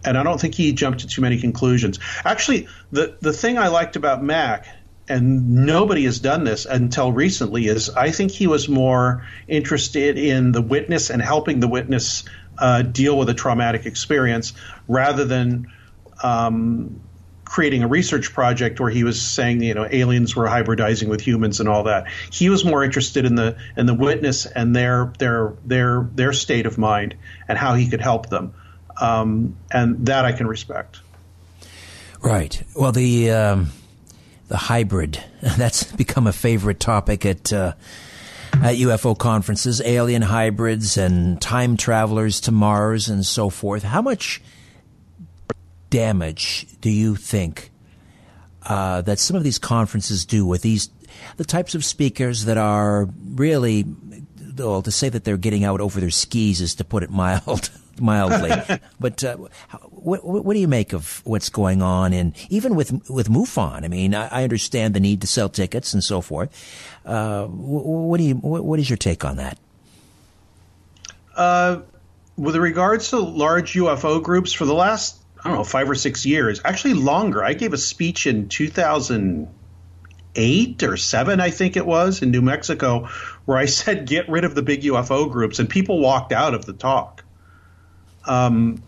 [0.05, 1.99] and I don't think he jumped to too many conclusions.
[2.25, 4.67] Actually, the the thing I liked about Mack,
[5.11, 10.53] and nobody has done this until recently, is I think he was more interested in
[10.53, 12.25] the witness and helping the witness
[12.57, 14.53] uh, deal with a traumatic experience
[14.87, 15.67] rather than
[16.23, 17.01] um,
[17.45, 21.59] creating a research project where he was saying you know aliens were hybridizing with humans
[21.59, 22.07] and all that.
[22.31, 26.67] He was more interested in the in the witness and their their their their state
[26.67, 27.17] of mind
[27.49, 28.55] and how he could help them,
[29.01, 31.01] um, and that I can respect.
[32.23, 32.63] Right.
[32.77, 33.73] Well, the um,
[34.51, 37.53] the hybrid that's become a favorite topic at.
[37.53, 37.73] Uh,
[38.53, 43.85] at UFO conferences, alien hybrids and time travelers to Mars and so forth.
[43.85, 44.43] How much
[45.89, 47.71] damage do you think
[48.65, 50.91] uh, that some of these conferences do with these
[51.37, 53.85] the types of speakers that are really
[54.57, 57.71] well to say that they're getting out over their skis is to put it mild
[58.01, 58.51] mildly
[59.01, 59.37] but uh,
[60.05, 63.89] what, what, do you make of what's going on and even with with MUFON I
[63.89, 66.51] mean I, I understand the need to sell tickets and so forth
[67.05, 69.59] uh, what, do you what, what is your take on that
[71.37, 71.81] uh,
[72.37, 76.27] with regards to large UFO groups for the last I don't know, five or six
[76.27, 77.43] years, actually longer.
[77.43, 83.09] I gave a speech in 2008 or seven, I think it was, in New Mexico,
[83.47, 85.59] where I said, get rid of the big UFO groups.
[85.59, 87.25] And people walked out of the talk.
[88.27, 88.83] Um,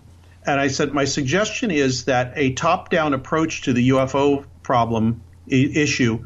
[0.47, 5.23] and I said, my suggestion is that a top down approach to the UFO problem
[5.51, 6.25] I- issue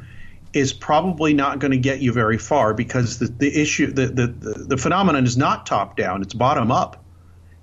[0.53, 4.27] is probably not going to get you very far because the, the issue, the, the,
[4.69, 7.05] the phenomenon is not top down, it's bottom up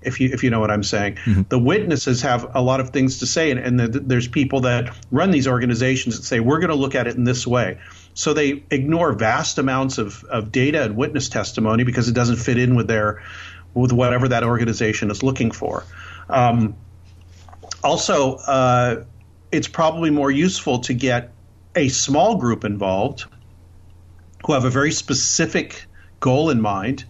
[0.05, 1.15] if you if you know what I'm saying.
[1.15, 1.41] Mm-hmm.
[1.49, 4.95] The witnesses have a lot of things to say, and, and the, there's people that
[5.11, 7.79] run these organizations that say we're going to look at it in this way.
[8.13, 12.57] So they ignore vast amounts of, of data and witness testimony because it doesn't fit
[12.57, 13.23] in with their
[13.73, 15.83] with whatever that organization is looking for.
[16.33, 16.75] Um,
[17.83, 19.03] also, uh,
[19.51, 21.31] it's probably more useful to get
[21.75, 23.25] a small group involved
[24.45, 25.85] who have a very specific
[26.19, 27.05] goal in mind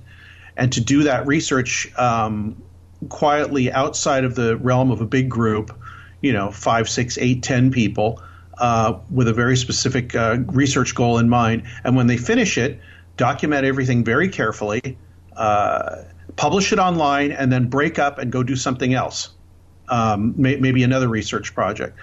[0.57, 2.61] and to do that research um,
[3.09, 5.75] quietly outside of the realm of a big group,
[6.21, 8.21] you know, five, six, eight, ten people,
[8.57, 11.63] uh, with a very specific uh, research goal in mind.
[11.83, 12.79] And when they finish it,
[13.17, 14.97] document everything very carefully.
[15.35, 16.03] Uh,
[16.35, 19.29] publish it online, and then break up and go do something else,
[19.89, 21.97] um, may, maybe another research project.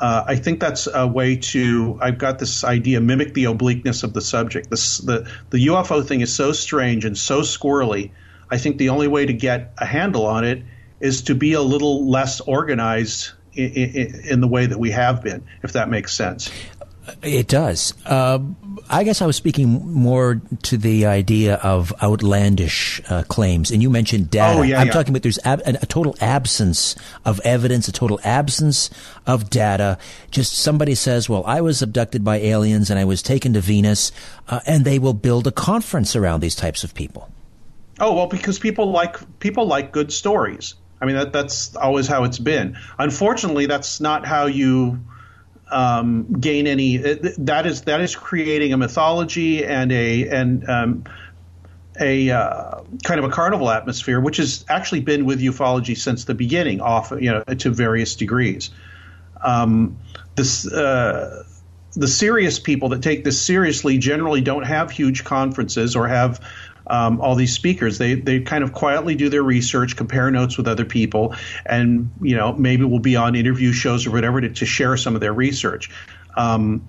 [0.00, 1.98] Uh, I think that's a way to.
[2.00, 4.70] I've got this idea: mimic the obliqueness of the subject.
[4.70, 8.10] This, the the UFO thing is so strange and so squirrely.
[8.50, 10.62] I think the only way to get a handle on it
[11.00, 15.22] is to be a little less organized in, in, in the way that we have
[15.22, 16.50] been, if that makes sense.
[17.22, 17.94] It does.
[18.04, 18.38] Uh,
[18.88, 23.90] I guess I was speaking more to the idea of outlandish uh, claims, and you
[23.90, 24.58] mentioned data.
[24.58, 24.92] Oh, yeah, I'm yeah.
[24.92, 28.90] talking about there's ab- a total absence of evidence, a total absence
[29.26, 29.98] of data.
[30.30, 34.12] Just somebody says, "Well, I was abducted by aliens and I was taken to Venus,"
[34.48, 37.30] uh, and they will build a conference around these types of people.
[38.00, 40.74] Oh well, because people like people like good stories.
[41.00, 42.76] I mean, that that's always how it's been.
[42.98, 45.00] Unfortunately, that's not how you
[45.70, 46.96] um, gain any.
[46.96, 51.04] That is that is creating a mythology and a and um,
[52.00, 56.34] a uh, kind of a carnival atmosphere, which has actually been with ufology since the
[56.34, 58.70] beginning, off you know to various degrees.
[59.42, 59.98] Um,
[60.36, 60.70] this.
[60.70, 61.44] Uh,
[61.94, 66.40] the serious people that take this seriously generally don't have huge conferences or have
[66.90, 67.98] um, all these speakers.
[67.98, 71.34] They they kind of quietly do their research, compare notes with other people,
[71.64, 75.14] and you know maybe will be on interview shows or whatever to, to share some
[75.14, 75.90] of their research.
[76.36, 76.86] Um,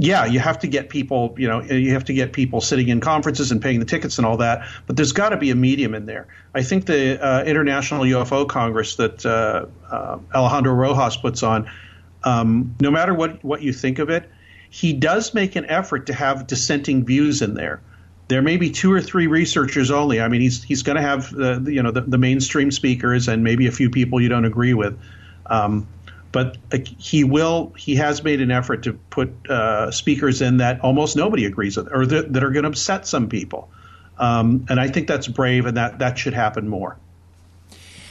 [0.00, 3.00] yeah, you have to get people, you know, you have to get people sitting in
[3.00, 4.68] conferences and paying the tickets and all that.
[4.86, 6.28] But there's got to be a medium in there.
[6.54, 11.68] I think the uh, International UFO Congress that uh, uh, Alejandro Rojas puts on,
[12.22, 14.30] um, no matter what what you think of it,
[14.70, 17.80] he does make an effort to have dissenting views in there.
[18.28, 20.20] There may be two or three researchers only.
[20.20, 21.32] I mean, he's he's going to have
[21.66, 24.98] you know the, the, mainstream speakers and maybe a few people you don't agree with.
[25.46, 25.88] Um,
[26.30, 30.80] but uh, he will he has made an effort to put uh, speakers in that
[30.80, 33.70] almost nobody agrees with or that, that are going to upset some people.
[34.18, 36.98] Um, and I think that's brave, and that that should happen more.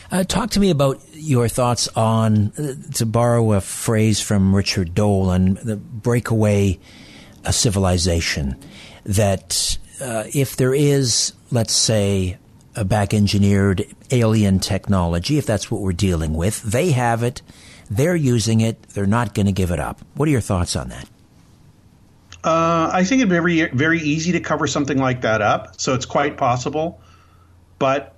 [0.09, 4.95] Uh, talk to me about your thoughts on, uh, to borrow a phrase from Richard
[4.95, 6.80] Dolan, on the breakaway
[7.43, 8.57] a civilization.
[9.05, 12.37] That uh, if there is, let's say,
[12.75, 17.41] a back engineered alien technology, if that's what we're dealing with, they have it,
[17.89, 20.01] they're using it, they're not going to give it up.
[20.15, 21.07] What are your thoughts on that?
[22.43, 25.93] Uh, I think it'd be very, very easy to cover something like that up, so
[25.93, 27.01] it's quite possible.
[27.79, 28.15] But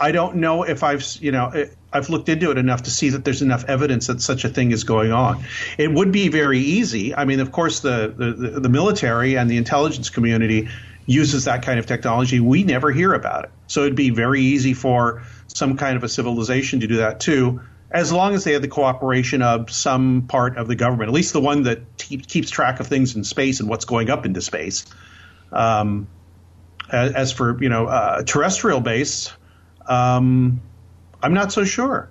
[0.00, 1.52] I don't know if I've you know
[1.92, 4.70] I've looked into it enough to see that there's enough evidence that such a thing
[4.70, 5.44] is going on.
[5.76, 7.14] It would be very easy.
[7.14, 10.68] I mean, of course, the the, the military and the intelligence community
[11.10, 12.40] uses that kind of technology.
[12.40, 16.08] We never hear about it, so it'd be very easy for some kind of a
[16.08, 20.56] civilization to do that too, as long as they had the cooperation of some part
[20.56, 23.60] of the government, at least the one that te- keeps track of things in space
[23.60, 24.86] and what's going up into space.
[25.52, 26.06] Um,
[26.90, 29.32] as, as for you know uh, terrestrial base
[29.90, 30.60] um,
[31.22, 32.08] I'm not so sure.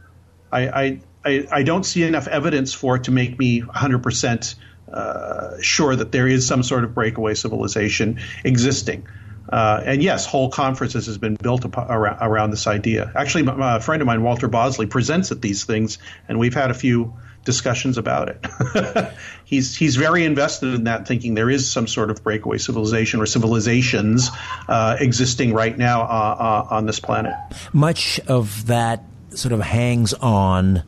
[0.51, 4.55] I, I, I, don't see enough evidence for it to make me 100%
[4.93, 9.07] uh, sure that there is some sort of breakaway civilization existing.
[9.51, 13.11] Uh, and yes, whole conferences has been built around, around this idea.
[13.15, 16.75] Actually, a friend of mine, Walter Bosley, presents at these things, and we've had a
[16.75, 17.13] few
[17.45, 19.13] discussions about it.
[19.45, 23.25] he's he's very invested in that, thinking there is some sort of breakaway civilization or
[23.25, 24.29] civilizations
[24.67, 27.33] uh, existing right now uh, uh, on this planet.
[27.73, 30.83] Much of that sort of hangs on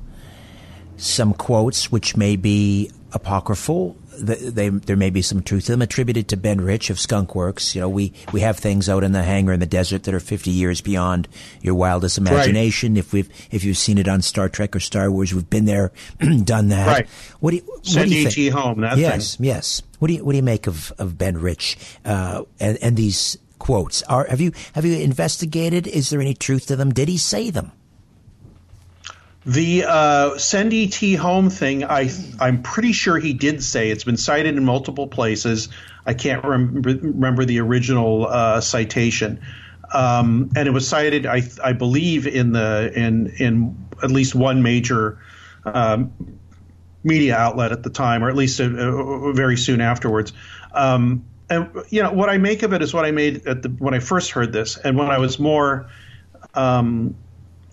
[0.97, 3.97] some quotes, which may be apocryphal.
[4.17, 7.73] They, there may be some truth to them attributed to Ben Rich of Skunk Works.
[7.73, 10.19] You know, we, we have things out in the hangar in the desert that are
[10.19, 11.27] 50 years beyond
[11.61, 12.93] your wildest imagination.
[12.93, 12.99] Right.
[12.99, 15.91] If we've, if you've seen it on Star Trek or Star Wars, we've been there,
[16.43, 16.87] done that.
[16.87, 17.09] Right.
[17.39, 18.53] What do you, what Send do you think?
[18.53, 19.47] home, that yes, thing.
[19.47, 19.81] yes.
[19.99, 23.37] What do you, what do you make of, of Ben Rich, uh, and, and these
[23.59, 24.03] quotes?
[24.03, 25.87] Are, have you, have you investigated?
[25.87, 26.91] Is there any truth to them?
[26.93, 27.71] Did he say them?
[29.45, 34.17] The uh, send ET home thing, I I'm pretty sure he did say it's been
[34.17, 35.69] cited in multiple places.
[36.05, 39.41] I can't remember, remember the original uh, citation,
[39.91, 44.61] um, and it was cited, I I believe, in the in in at least one
[44.61, 45.17] major
[45.65, 46.13] um,
[47.03, 50.33] media outlet at the time, or at least uh, very soon afterwards.
[50.71, 53.69] Um, and you know what I make of it is what I made at the
[53.69, 55.89] when I first heard this, and when I was more
[56.53, 57.15] um,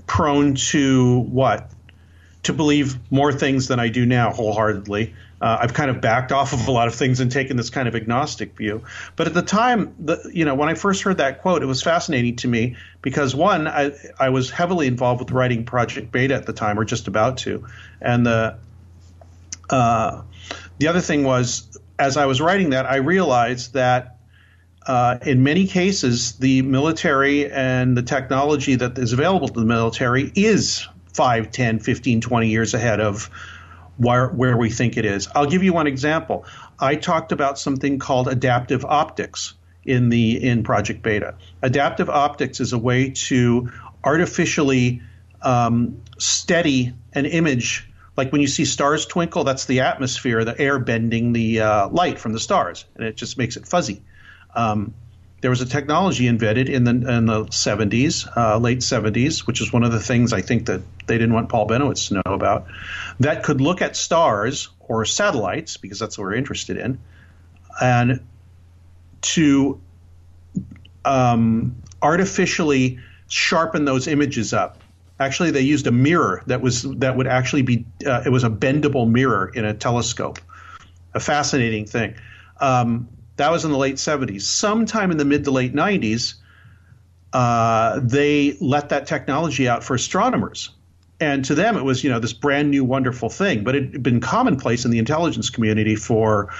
[0.09, 1.71] prone to what
[2.45, 5.15] to believe more things than I do now wholeheartedly.
[5.41, 7.87] Uh, I've kind of backed off of a lot of things and taken this kind
[7.87, 8.83] of agnostic view.
[9.15, 11.83] But at the time, the, you know, when I first heard that quote, it was
[11.83, 16.47] fascinating to me because one, I, I was heavily involved with writing Project Beta at
[16.47, 17.67] the time, or just about to,
[18.01, 18.59] and the
[19.71, 20.23] uh,
[20.79, 24.18] the other thing was, as I was writing that, I realized that
[24.89, 30.33] uh, in many cases, the military and the technology that is available to the military
[30.35, 33.27] is 5, 10, 15, 20 years ahead of
[33.99, 35.29] where, where we think it is.
[35.35, 36.47] I'll give you one example.
[36.81, 41.35] I talked about something called adaptive optics in the in Project Beta.
[41.61, 43.71] Adaptive optics is a way to
[44.03, 45.03] artificially
[45.43, 47.91] um, steady an image.
[48.17, 52.19] Like when you see stars twinkle, that's the atmosphere, the air bending the uh, light
[52.19, 54.03] from the stars, and it just makes it fuzzy.
[54.55, 54.95] Um,
[55.41, 59.73] there was a technology invented in the in the 70s, uh, late 70s, which is
[59.73, 62.67] one of the things I think that they didn't want Paul Bennewitz to know about,
[63.21, 66.99] that could look at stars or satellites because that's what we're interested in,
[67.81, 68.21] and
[69.21, 69.81] to
[71.05, 74.83] um, artificially sharpen those images up.
[75.21, 78.51] Actually, they used a mirror that was that would actually be uh, it was a
[78.51, 80.41] bendable mirror in a telescope.
[81.15, 82.15] A fascinating thing.
[82.61, 84.43] Um, that was in the late 70s.
[84.43, 86.35] Sometime in the mid to late 90s,
[87.33, 90.71] uh, they let that technology out for astronomers.
[91.21, 94.03] And to them, it was you know this brand new wonderful thing, but it had
[94.03, 96.53] been commonplace in the intelligence community for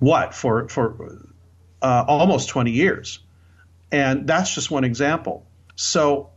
[0.00, 1.16] what for for
[1.80, 3.20] uh, almost 20 years,
[3.92, 5.46] and that's just one example.
[5.76, 6.30] So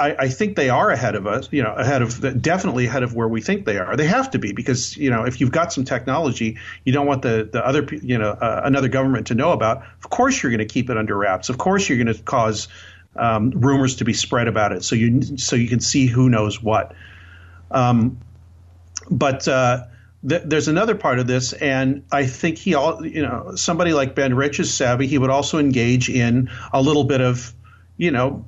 [0.00, 3.14] I, I, think they are ahead of us, you know, ahead of definitely ahead of
[3.14, 3.96] where we think they are.
[3.96, 7.22] They have to be because you know if you've got some technology you don't want
[7.22, 9.82] the the other you know uh, another government to know about.
[10.02, 11.50] Of course you're going to keep it under wraps.
[11.50, 12.68] Of course you're going to cause
[13.14, 16.62] um, rumors to be spread about it so you so you can see who knows
[16.62, 16.94] what.
[17.70, 18.18] Um,
[19.10, 19.84] but uh,
[20.26, 24.14] th- there's another part of this, and I think he all you know somebody like
[24.14, 25.06] Ben Rich is savvy.
[25.06, 27.52] He would also engage in a little bit of
[27.96, 28.46] you know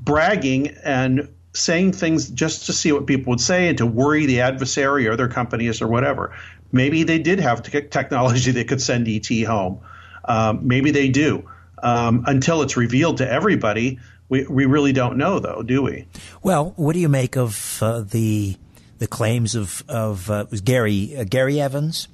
[0.00, 4.40] bragging and saying things just to see what people would say and to worry the
[4.40, 6.34] adversary or their companies or whatever.
[6.72, 9.80] Maybe they did have technology that could send ET home.
[10.24, 11.48] Um, maybe they do.
[11.82, 13.98] Um, until it's revealed to everybody,
[14.28, 16.06] we, we really don't know, though, do we?
[16.42, 18.56] Well, what do you make of uh, the
[18.98, 22.06] the claims of of uh, Gary uh, Gary Evans?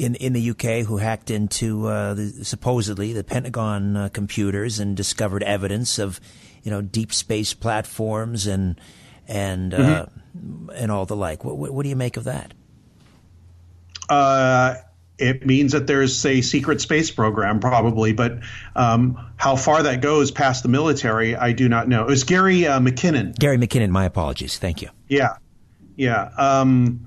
[0.00, 4.96] In in the UK who hacked into uh, the, supposedly the Pentagon uh, computers and
[4.96, 6.20] discovered evidence of
[6.62, 8.80] you know deep space platforms and
[9.28, 10.70] and uh, mm-hmm.
[10.70, 11.44] and all the like.
[11.44, 12.54] What, what, what, do you make of that?
[14.08, 14.76] Uh,
[15.18, 18.40] it means that there's a secret space program, probably, but
[18.74, 22.02] um, how far that goes past the military, I do not know.
[22.02, 23.38] It was Gary uh, McKinnon.
[23.38, 23.90] Gary McKinnon.
[23.90, 24.58] My apologies.
[24.58, 24.88] Thank you.
[25.08, 25.36] Yeah,
[25.96, 26.30] yeah.
[26.38, 27.06] Um,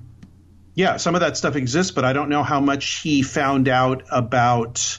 [0.74, 4.02] yeah, some of that stuff exists, but I don't know how much he found out
[4.10, 4.98] about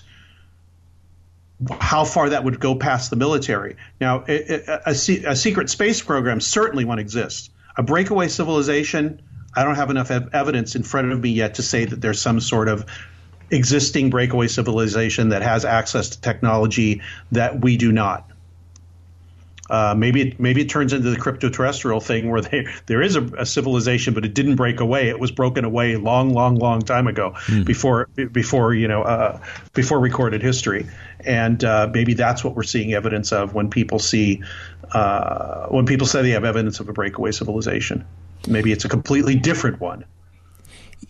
[1.79, 3.77] how far that would go past the military.
[3.99, 7.51] Now, a, a, a secret space program certainly one exist.
[7.77, 9.21] A breakaway civilization,
[9.53, 12.39] I don't have enough evidence in front of me yet to say that there's some
[12.39, 12.85] sort of
[13.51, 17.01] existing breakaway civilization that has access to technology
[17.31, 18.29] that we do not.
[19.69, 23.15] Uh, maybe it, maybe it turns into the crypto terrestrial thing where they, there is
[23.15, 25.09] a, a, civilization, but it didn't break away.
[25.09, 27.65] It was broken away long, long, long time ago mm.
[27.65, 29.39] before before you know uh,
[29.73, 30.85] before recorded history,
[31.21, 34.43] and uh, maybe that's what we're seeing evidence of when people see
[34.91, 38.05] uh, when people say they have evidence of a breakaway civilization.
[38.47, 40.05] Maybe it's a completely different one.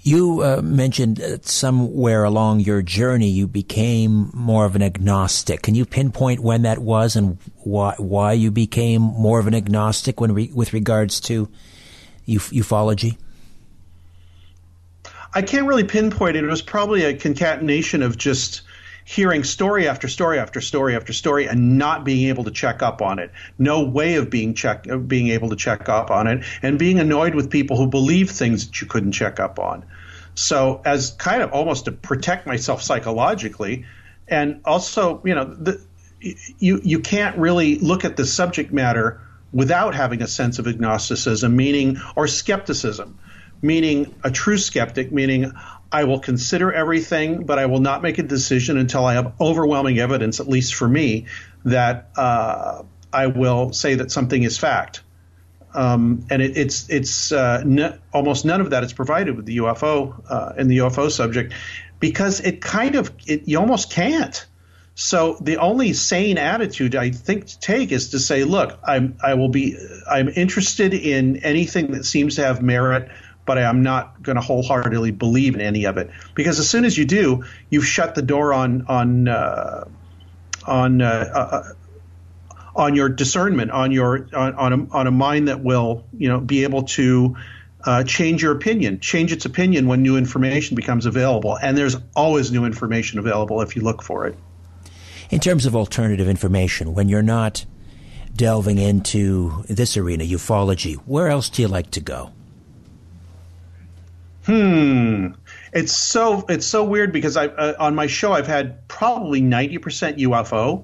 [0.01, 5.61] You uh, mentioned somewhere along your journey you became more of an agnostic.
[5.61, 10.19] Can you pinpoint when that was and why why you became more of an agnostic
[10.19, 11.49] when re- with regards to
[12.27, 13.17] uf- ufology?
[15.33, 16.43] I can't really pinpoint it.
[16.43, 18.61] It was probably a concatenation of just
[19.05, 23.03] hearing story after story after story after story and not being able to check up
[23.03, 23.31] on it.
[23.59, 27.35] No way of being check being able to check up on it and being annoyed
[27.35, 29.85] with people who believe things that you couldn't check up on.
[30.33, 33.85] So as kind of almost to protect myself psychologically
[34.27, 35.79] and also, you know, the,
[36.57, 39.21] you you can't really look at the subject matter
[39.53, 43.19] without having a sense of agnosticism, meaning or skepticism,
[43.61, 45.53] meaning a true skeptic, meaning
[45.91, 49.99] I will consider everything, but I will not make a decision until I have overwhelming
[49.99, 51.25] evidence, at least for me,
[51.63, 52.83] that uh,
[53.13, 55.01] I will say that something is fact.
[55.73, 59.57] Um, and it, it's it's uh, n- almost none of that is provided with the
[59.57, 61.53] UFO uh, the UFO subject
[61.99, 64.45] because it kind of it, you almost can't.
[64.95, 69.33] So the only sane attitude I think to take is to say, look, I'm I
[69.33, 69.77] will be
[70.09, 73.09] I'm interested in anything that seems to have merit
[73.45, 76.97] but I'm not going to wholeheartedly believe in any of it because as soon as
[76.97, 79.85] you do, you've shut the door on on uh,
[80.65, 81.63] on uh, uh,
[82.75, 86.39] on your discernment, on your on on a, on a mind that will you know
[86.39, 87.35] be able to
[87.85, 91.57] uh, change your opinion, change its opinion when new information becomes available.
[91.57, 94.35] And there's always new information available if you look for it.
[95.29, 97.65] In terms of alternative information, when you're not
[98.35, 102.31] delving into this arena, ufology, where else do you like to go?
[104.45, 105.29] Hmm.
[105.73, 109.79] It's so it's so weird because I uh, on my show I've had probably ninety
[109.79, 110.83] percent UFO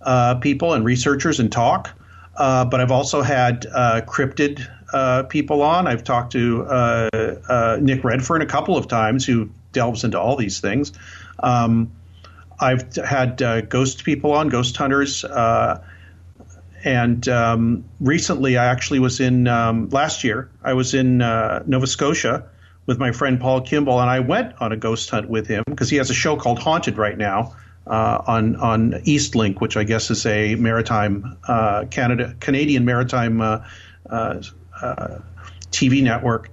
[0.00, 1.90] uh, people and researchers and talk,
[2.36, 5.88] uh, but I've also had uh, cryptid uh, people on.
[5.88, 10.60] I've talked to uh, Nick Redfern a couple of times, who delves into all these
[10.60, 10.92] things.
[11.40, 11.92] Um,
[12.60, 15.24] I've had ghost people on, ghost hunters
[16.82, 22.49] and um, recently I actually was in um, last year I was in Nova Scotia
[22.90, 25.88] with my friend Paul Kimball, and I went on a ghost hunt with him because
[25.88, 27.54] he has a show called Haunted right now
[27.86, 33.64] uh, on on Eastlink, which I guess is a maritime uh, Canada Canadian maritime uh,
[34.10, 34.42] uh,
[34.82, 35.18] uh
[35.70, 36.50] TV network.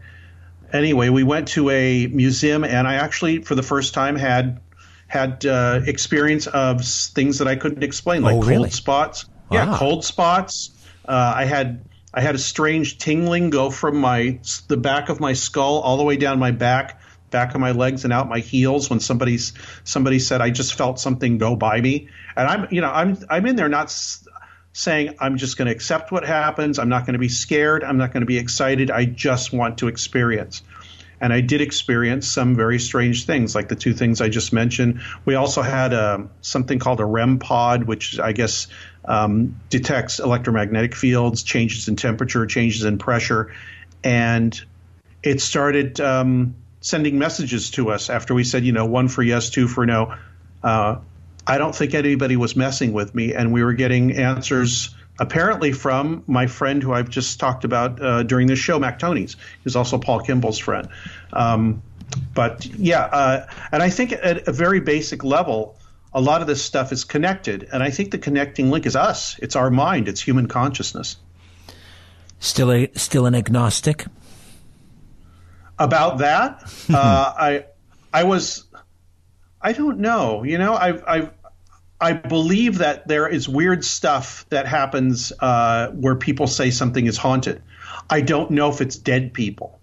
[0.72, 4.60] Anyway, we went to a museum, and I actually, for the first time, had
[5.08, 8.58] had uh, experience of things that I couldn't explain, like oh, really?
[8.58, 9.26] cold spots.
[9.50, 9.58] Wow.
[9.58, 10.70] Yeah, cold spots.
[11.04, 11.84] I had
[12.18, 16.04] I had a strange tingling go from my the back of my skull all the
[16.04, 17.00] way down my back,
[17.30, 19.54] back of my legs and out my heels when somebody's
[19.84, 22.08] somebody said I just felt something go by me.
[22.36, 23.96] And I'm you know I'm I'm in there not
[24.74, 26.80] saying I'm just going to accept what happens.
[26.80, 27.84] I'm not going to be scared.
[27.84, 28.90] I'm not going to be excited.
[28.90, 30.64] I just want to experience.
[31.22, 35.02] And I did experience some very strange things, like the two things I just mentioned.
[35.26, 38.68] We also had a, um, something called a REM pod, which I guess
[39.08, 43.54] um, detects electromagnetic fields, changes in temperature, changes in pressure,
[44.04, 44.60] and
[45.24, 49.50] it started um, sending messages to us after we said, you know, one for yes,
[49.50, 50.16] two for no.
[50.64, 50.98] Uh,
[51.46, 56.24] I don't think anybody was messing with me, and we were getting answers apparently from
[56.28, 59.36] my friend who I've just talked about uh, during this show, Mac Tonnies,
[59.76, 60.90] also Paul Kimball's friend.
[61.34, 61.82] Um,
[62.34, 65.77] but yeah, uh, and I think at a very basic level,
[66.18, 67.70] a lot of this stuff is connected.
[67.72, 69.38] And I think the connecting link is us.
[69.38, 70.08] It's our mind.
[70.08, 71.16] It's human consciousness.
[72.40, 74.04] Still, a, still an agnostic.
[75.78, 77.66] About that, uh, I,
[78.12, 78.66] I was,
[79.62, 80.42] I don't know.
[80.42, 81.32] You know, I've, I've,
[82.02, 87.18] I believe that there is weird stuff that happens uh, where people say something is
[87.18, 87.62] haunted.
[88.10, 89.80] I don't know if it's dead people.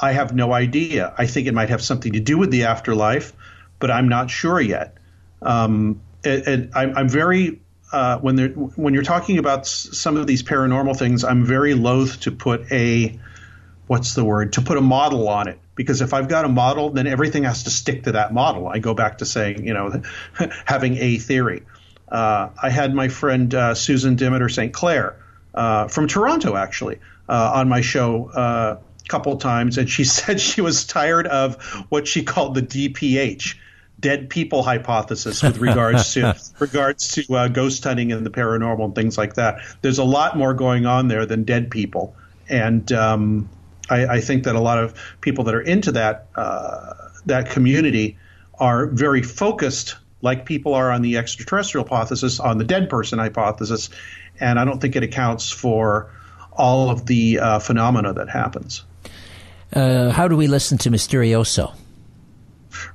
[0.00, 1.14] I have no idea.
[1.16, 3.32] I think it might have something to do with the afterlife,
[3.78, 4.98] but I'm not sure yet.
[5.44, 7.60] Um, and, and I'm, I'm, very
[7.92, 8.38] uh, when
[8.76, 13.18] when you're talking about some of these paranormal things, I'm very loath to put a
[13.86, 16.90] what's the word to put a model on it because if I've got a model,
[16.90, 18.68] then everything has to stick to that model.
[18.68, 20.02] I go back to saying you know
[20.64, 21.62] having a theory.
[22.08, 24.72] Uh, I had my friend uh, Susan Demeter St.
[24.72, 25.16] Clair
[25.54, 30.40] uh, from Toronto actually uh, on my show uh, a couple times, and she said
[30.40, 33.56] she was tired of what she called the DPH
[34.04, 38.94] dead people hypothesis with regards to regards to uh, ghost hunting and the paranormal and
[38.94, 39.62] things like that.
[39.80, 42.14] There's a lot more going on there than dead people,
[42.46, 43.48] and um,
[43.88, 46.92] I, I, think that a lot of people that are into that uh,
[47.24, 48.18] that community
[48.58, 53.88] are very focused, like people are on the extraterrestrial hypothesis, on the dead person hypothesis,
[54.38, 56.10] and I don't think it accounts for
[56.52, 58.84] all of the uh, phenomena that happens.
[59.72, 61.74] Uh, how do we listen to Mysterioso?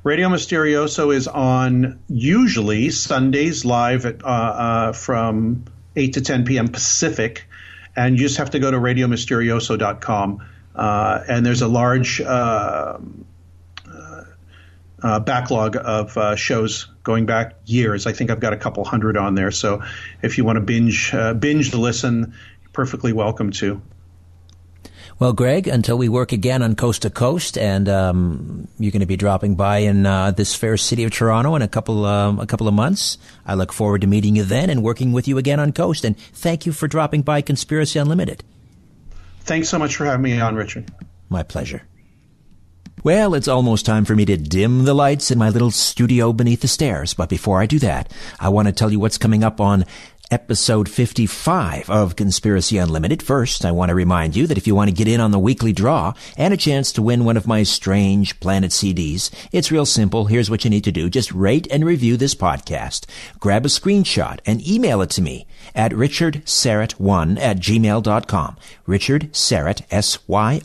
[0.04, 5.66] Radio Mysterioso is on usually Sundays live at, uh, uh, from
[5.96, 6.68] 8 to 10 p.m.
[6.68, 7.48] Pacific.
[7.96, 10.46] And you just have to go to radiomysterioso.com.
[10.76, 12.98] Uh, and there's a large uh,
[15.02, 18.06] uh, backlog of uh, shows going back years.
[18.06, 19.52] I think I've got a couple hundred on there.
[19.52, 19.84] So
[20.22, 23.82] if you want to binge binge listen, you're perfectly welcome to.
[25.20, 29.06] Well, Greg, until we work again on Coast to Coast, and um, you're going to
[29.06, 32.48] be dropping by in uh, this fair city of Toronto in a couple um, a
[32.48, 33.18] couple of months.
[33.46, 36.06] I look forward to meeting you then and working with you again on Coast.
[36.06, 38.46] And thank you for dropping by Conspiracy Unlimited.
[39.42, 40.90] Thanks so much for having me on, Richard.
[41.28, 41.84] My pleasure.
[43.04, 46.62] Well, it's almost time for me to dim the lights in my little studio beneath
[46.62, 47.14] the stairs.
[47.14, 49.86] But before I do that, I want to tell you what's coming up on
[50.32, 53.24] episode 55 of Conspiracy Unlimited.
[53.24, 55.40] First, I want to remind you that if you want to get in on the
[55.40, 59.86] weekly draw and a chance to win one of my Strange Planet CDs, it's real
[59.86, 60.26] simple.
[60.26, 61.10] Here's what you need to do.
[61.10, 63.06] Just rate and review this podcast.
[63.40, 68.58] Grab a screenshot and email it to me at richardsyrett1 at gmail.com.
[68.86, 70.64] Richard Syrett, S-Y-R-E-T-T,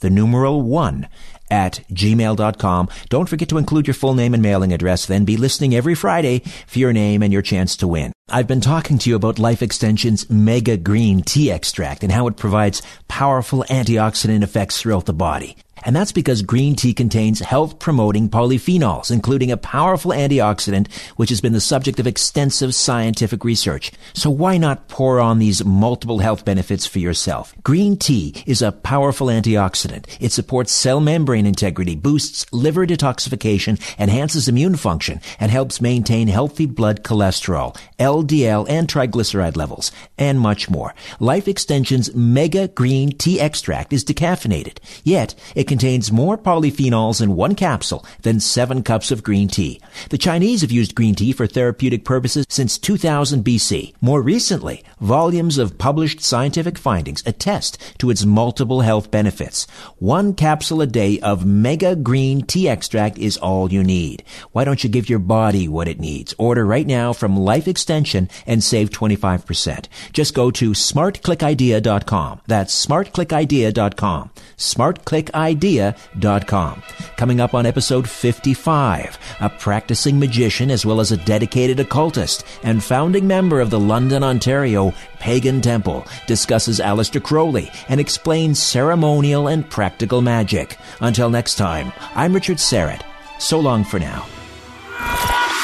[0.00, 1.08] the numeral 1
[1.50, 2.88] at gmail.com.
[3.08, 6.40] Don't forget to include your full name and mailing address, then be listening every Friday
[6.66, 8.12] for your name and your chance to win.
[8.32, 12.36] I've been talking to you about Life Extension's Mega Green Tea Extract and how it
[12.36, 15.56] provides powerful antioxidant effects throughout the body.
[15.82, 21.40] And that's because green tea contains health promoting polyphenols, including a powerful antioxidant, which has
[21.40, 23.92] been the subject of extensive scientific research.
[24.12, 27.54] So why not pour on these multiple health benefits for yourself?
[27.62, 30.04] Green tea is a powerful antioxidant.
[30.20, 36.66] It supports cell membrane integrity, boosts liver detoxification, enhances immune function, and helps maintain healthy
[36.66, 37.76] blood cholesterol,
[38.20, 40.94] LDL, and triglyceride levels, and much more.
[41.18, 47.54] Life Extension's Mega Green Tea Extract is decaffeinated, yet it contains more polyphenols in one
[47.54, 49.80] capsule than seven cups of green tea.
[50.10, 53.94] The Chinese have used green tea for therapeutic purposes since 2000 BC.
[54.00, 59.66] More recently, volumes of published scientific findings attest to its multiple health benefits.
[59.98, 64.22] One capsule a day of mega green tea extract is all you need.
[64.52, 66.34] Why don't you give your body what it needs?
[66.38, 69.86] Order right now from Life Extension and save 25%.
[70.12, 72.40] Just go to smartclickidea.com.
[72.46, 74.30] That's smartclickidea.com.
[74.56, 76.82] smartclickidea.com.
[77.16, 82.82] Coming up on episode 55, a practicing magician as well as a dedicated occultist and
[82.82, 89.68] founding member of the London, Ontario Pagan Temple discusses Aleister Crowley and explains ceremonial and
[89.68, 90.78] practical magic.
[91.00, 93.02] Until next time, I'm Richard Syrett.
[93.38, 94.26] So long for now.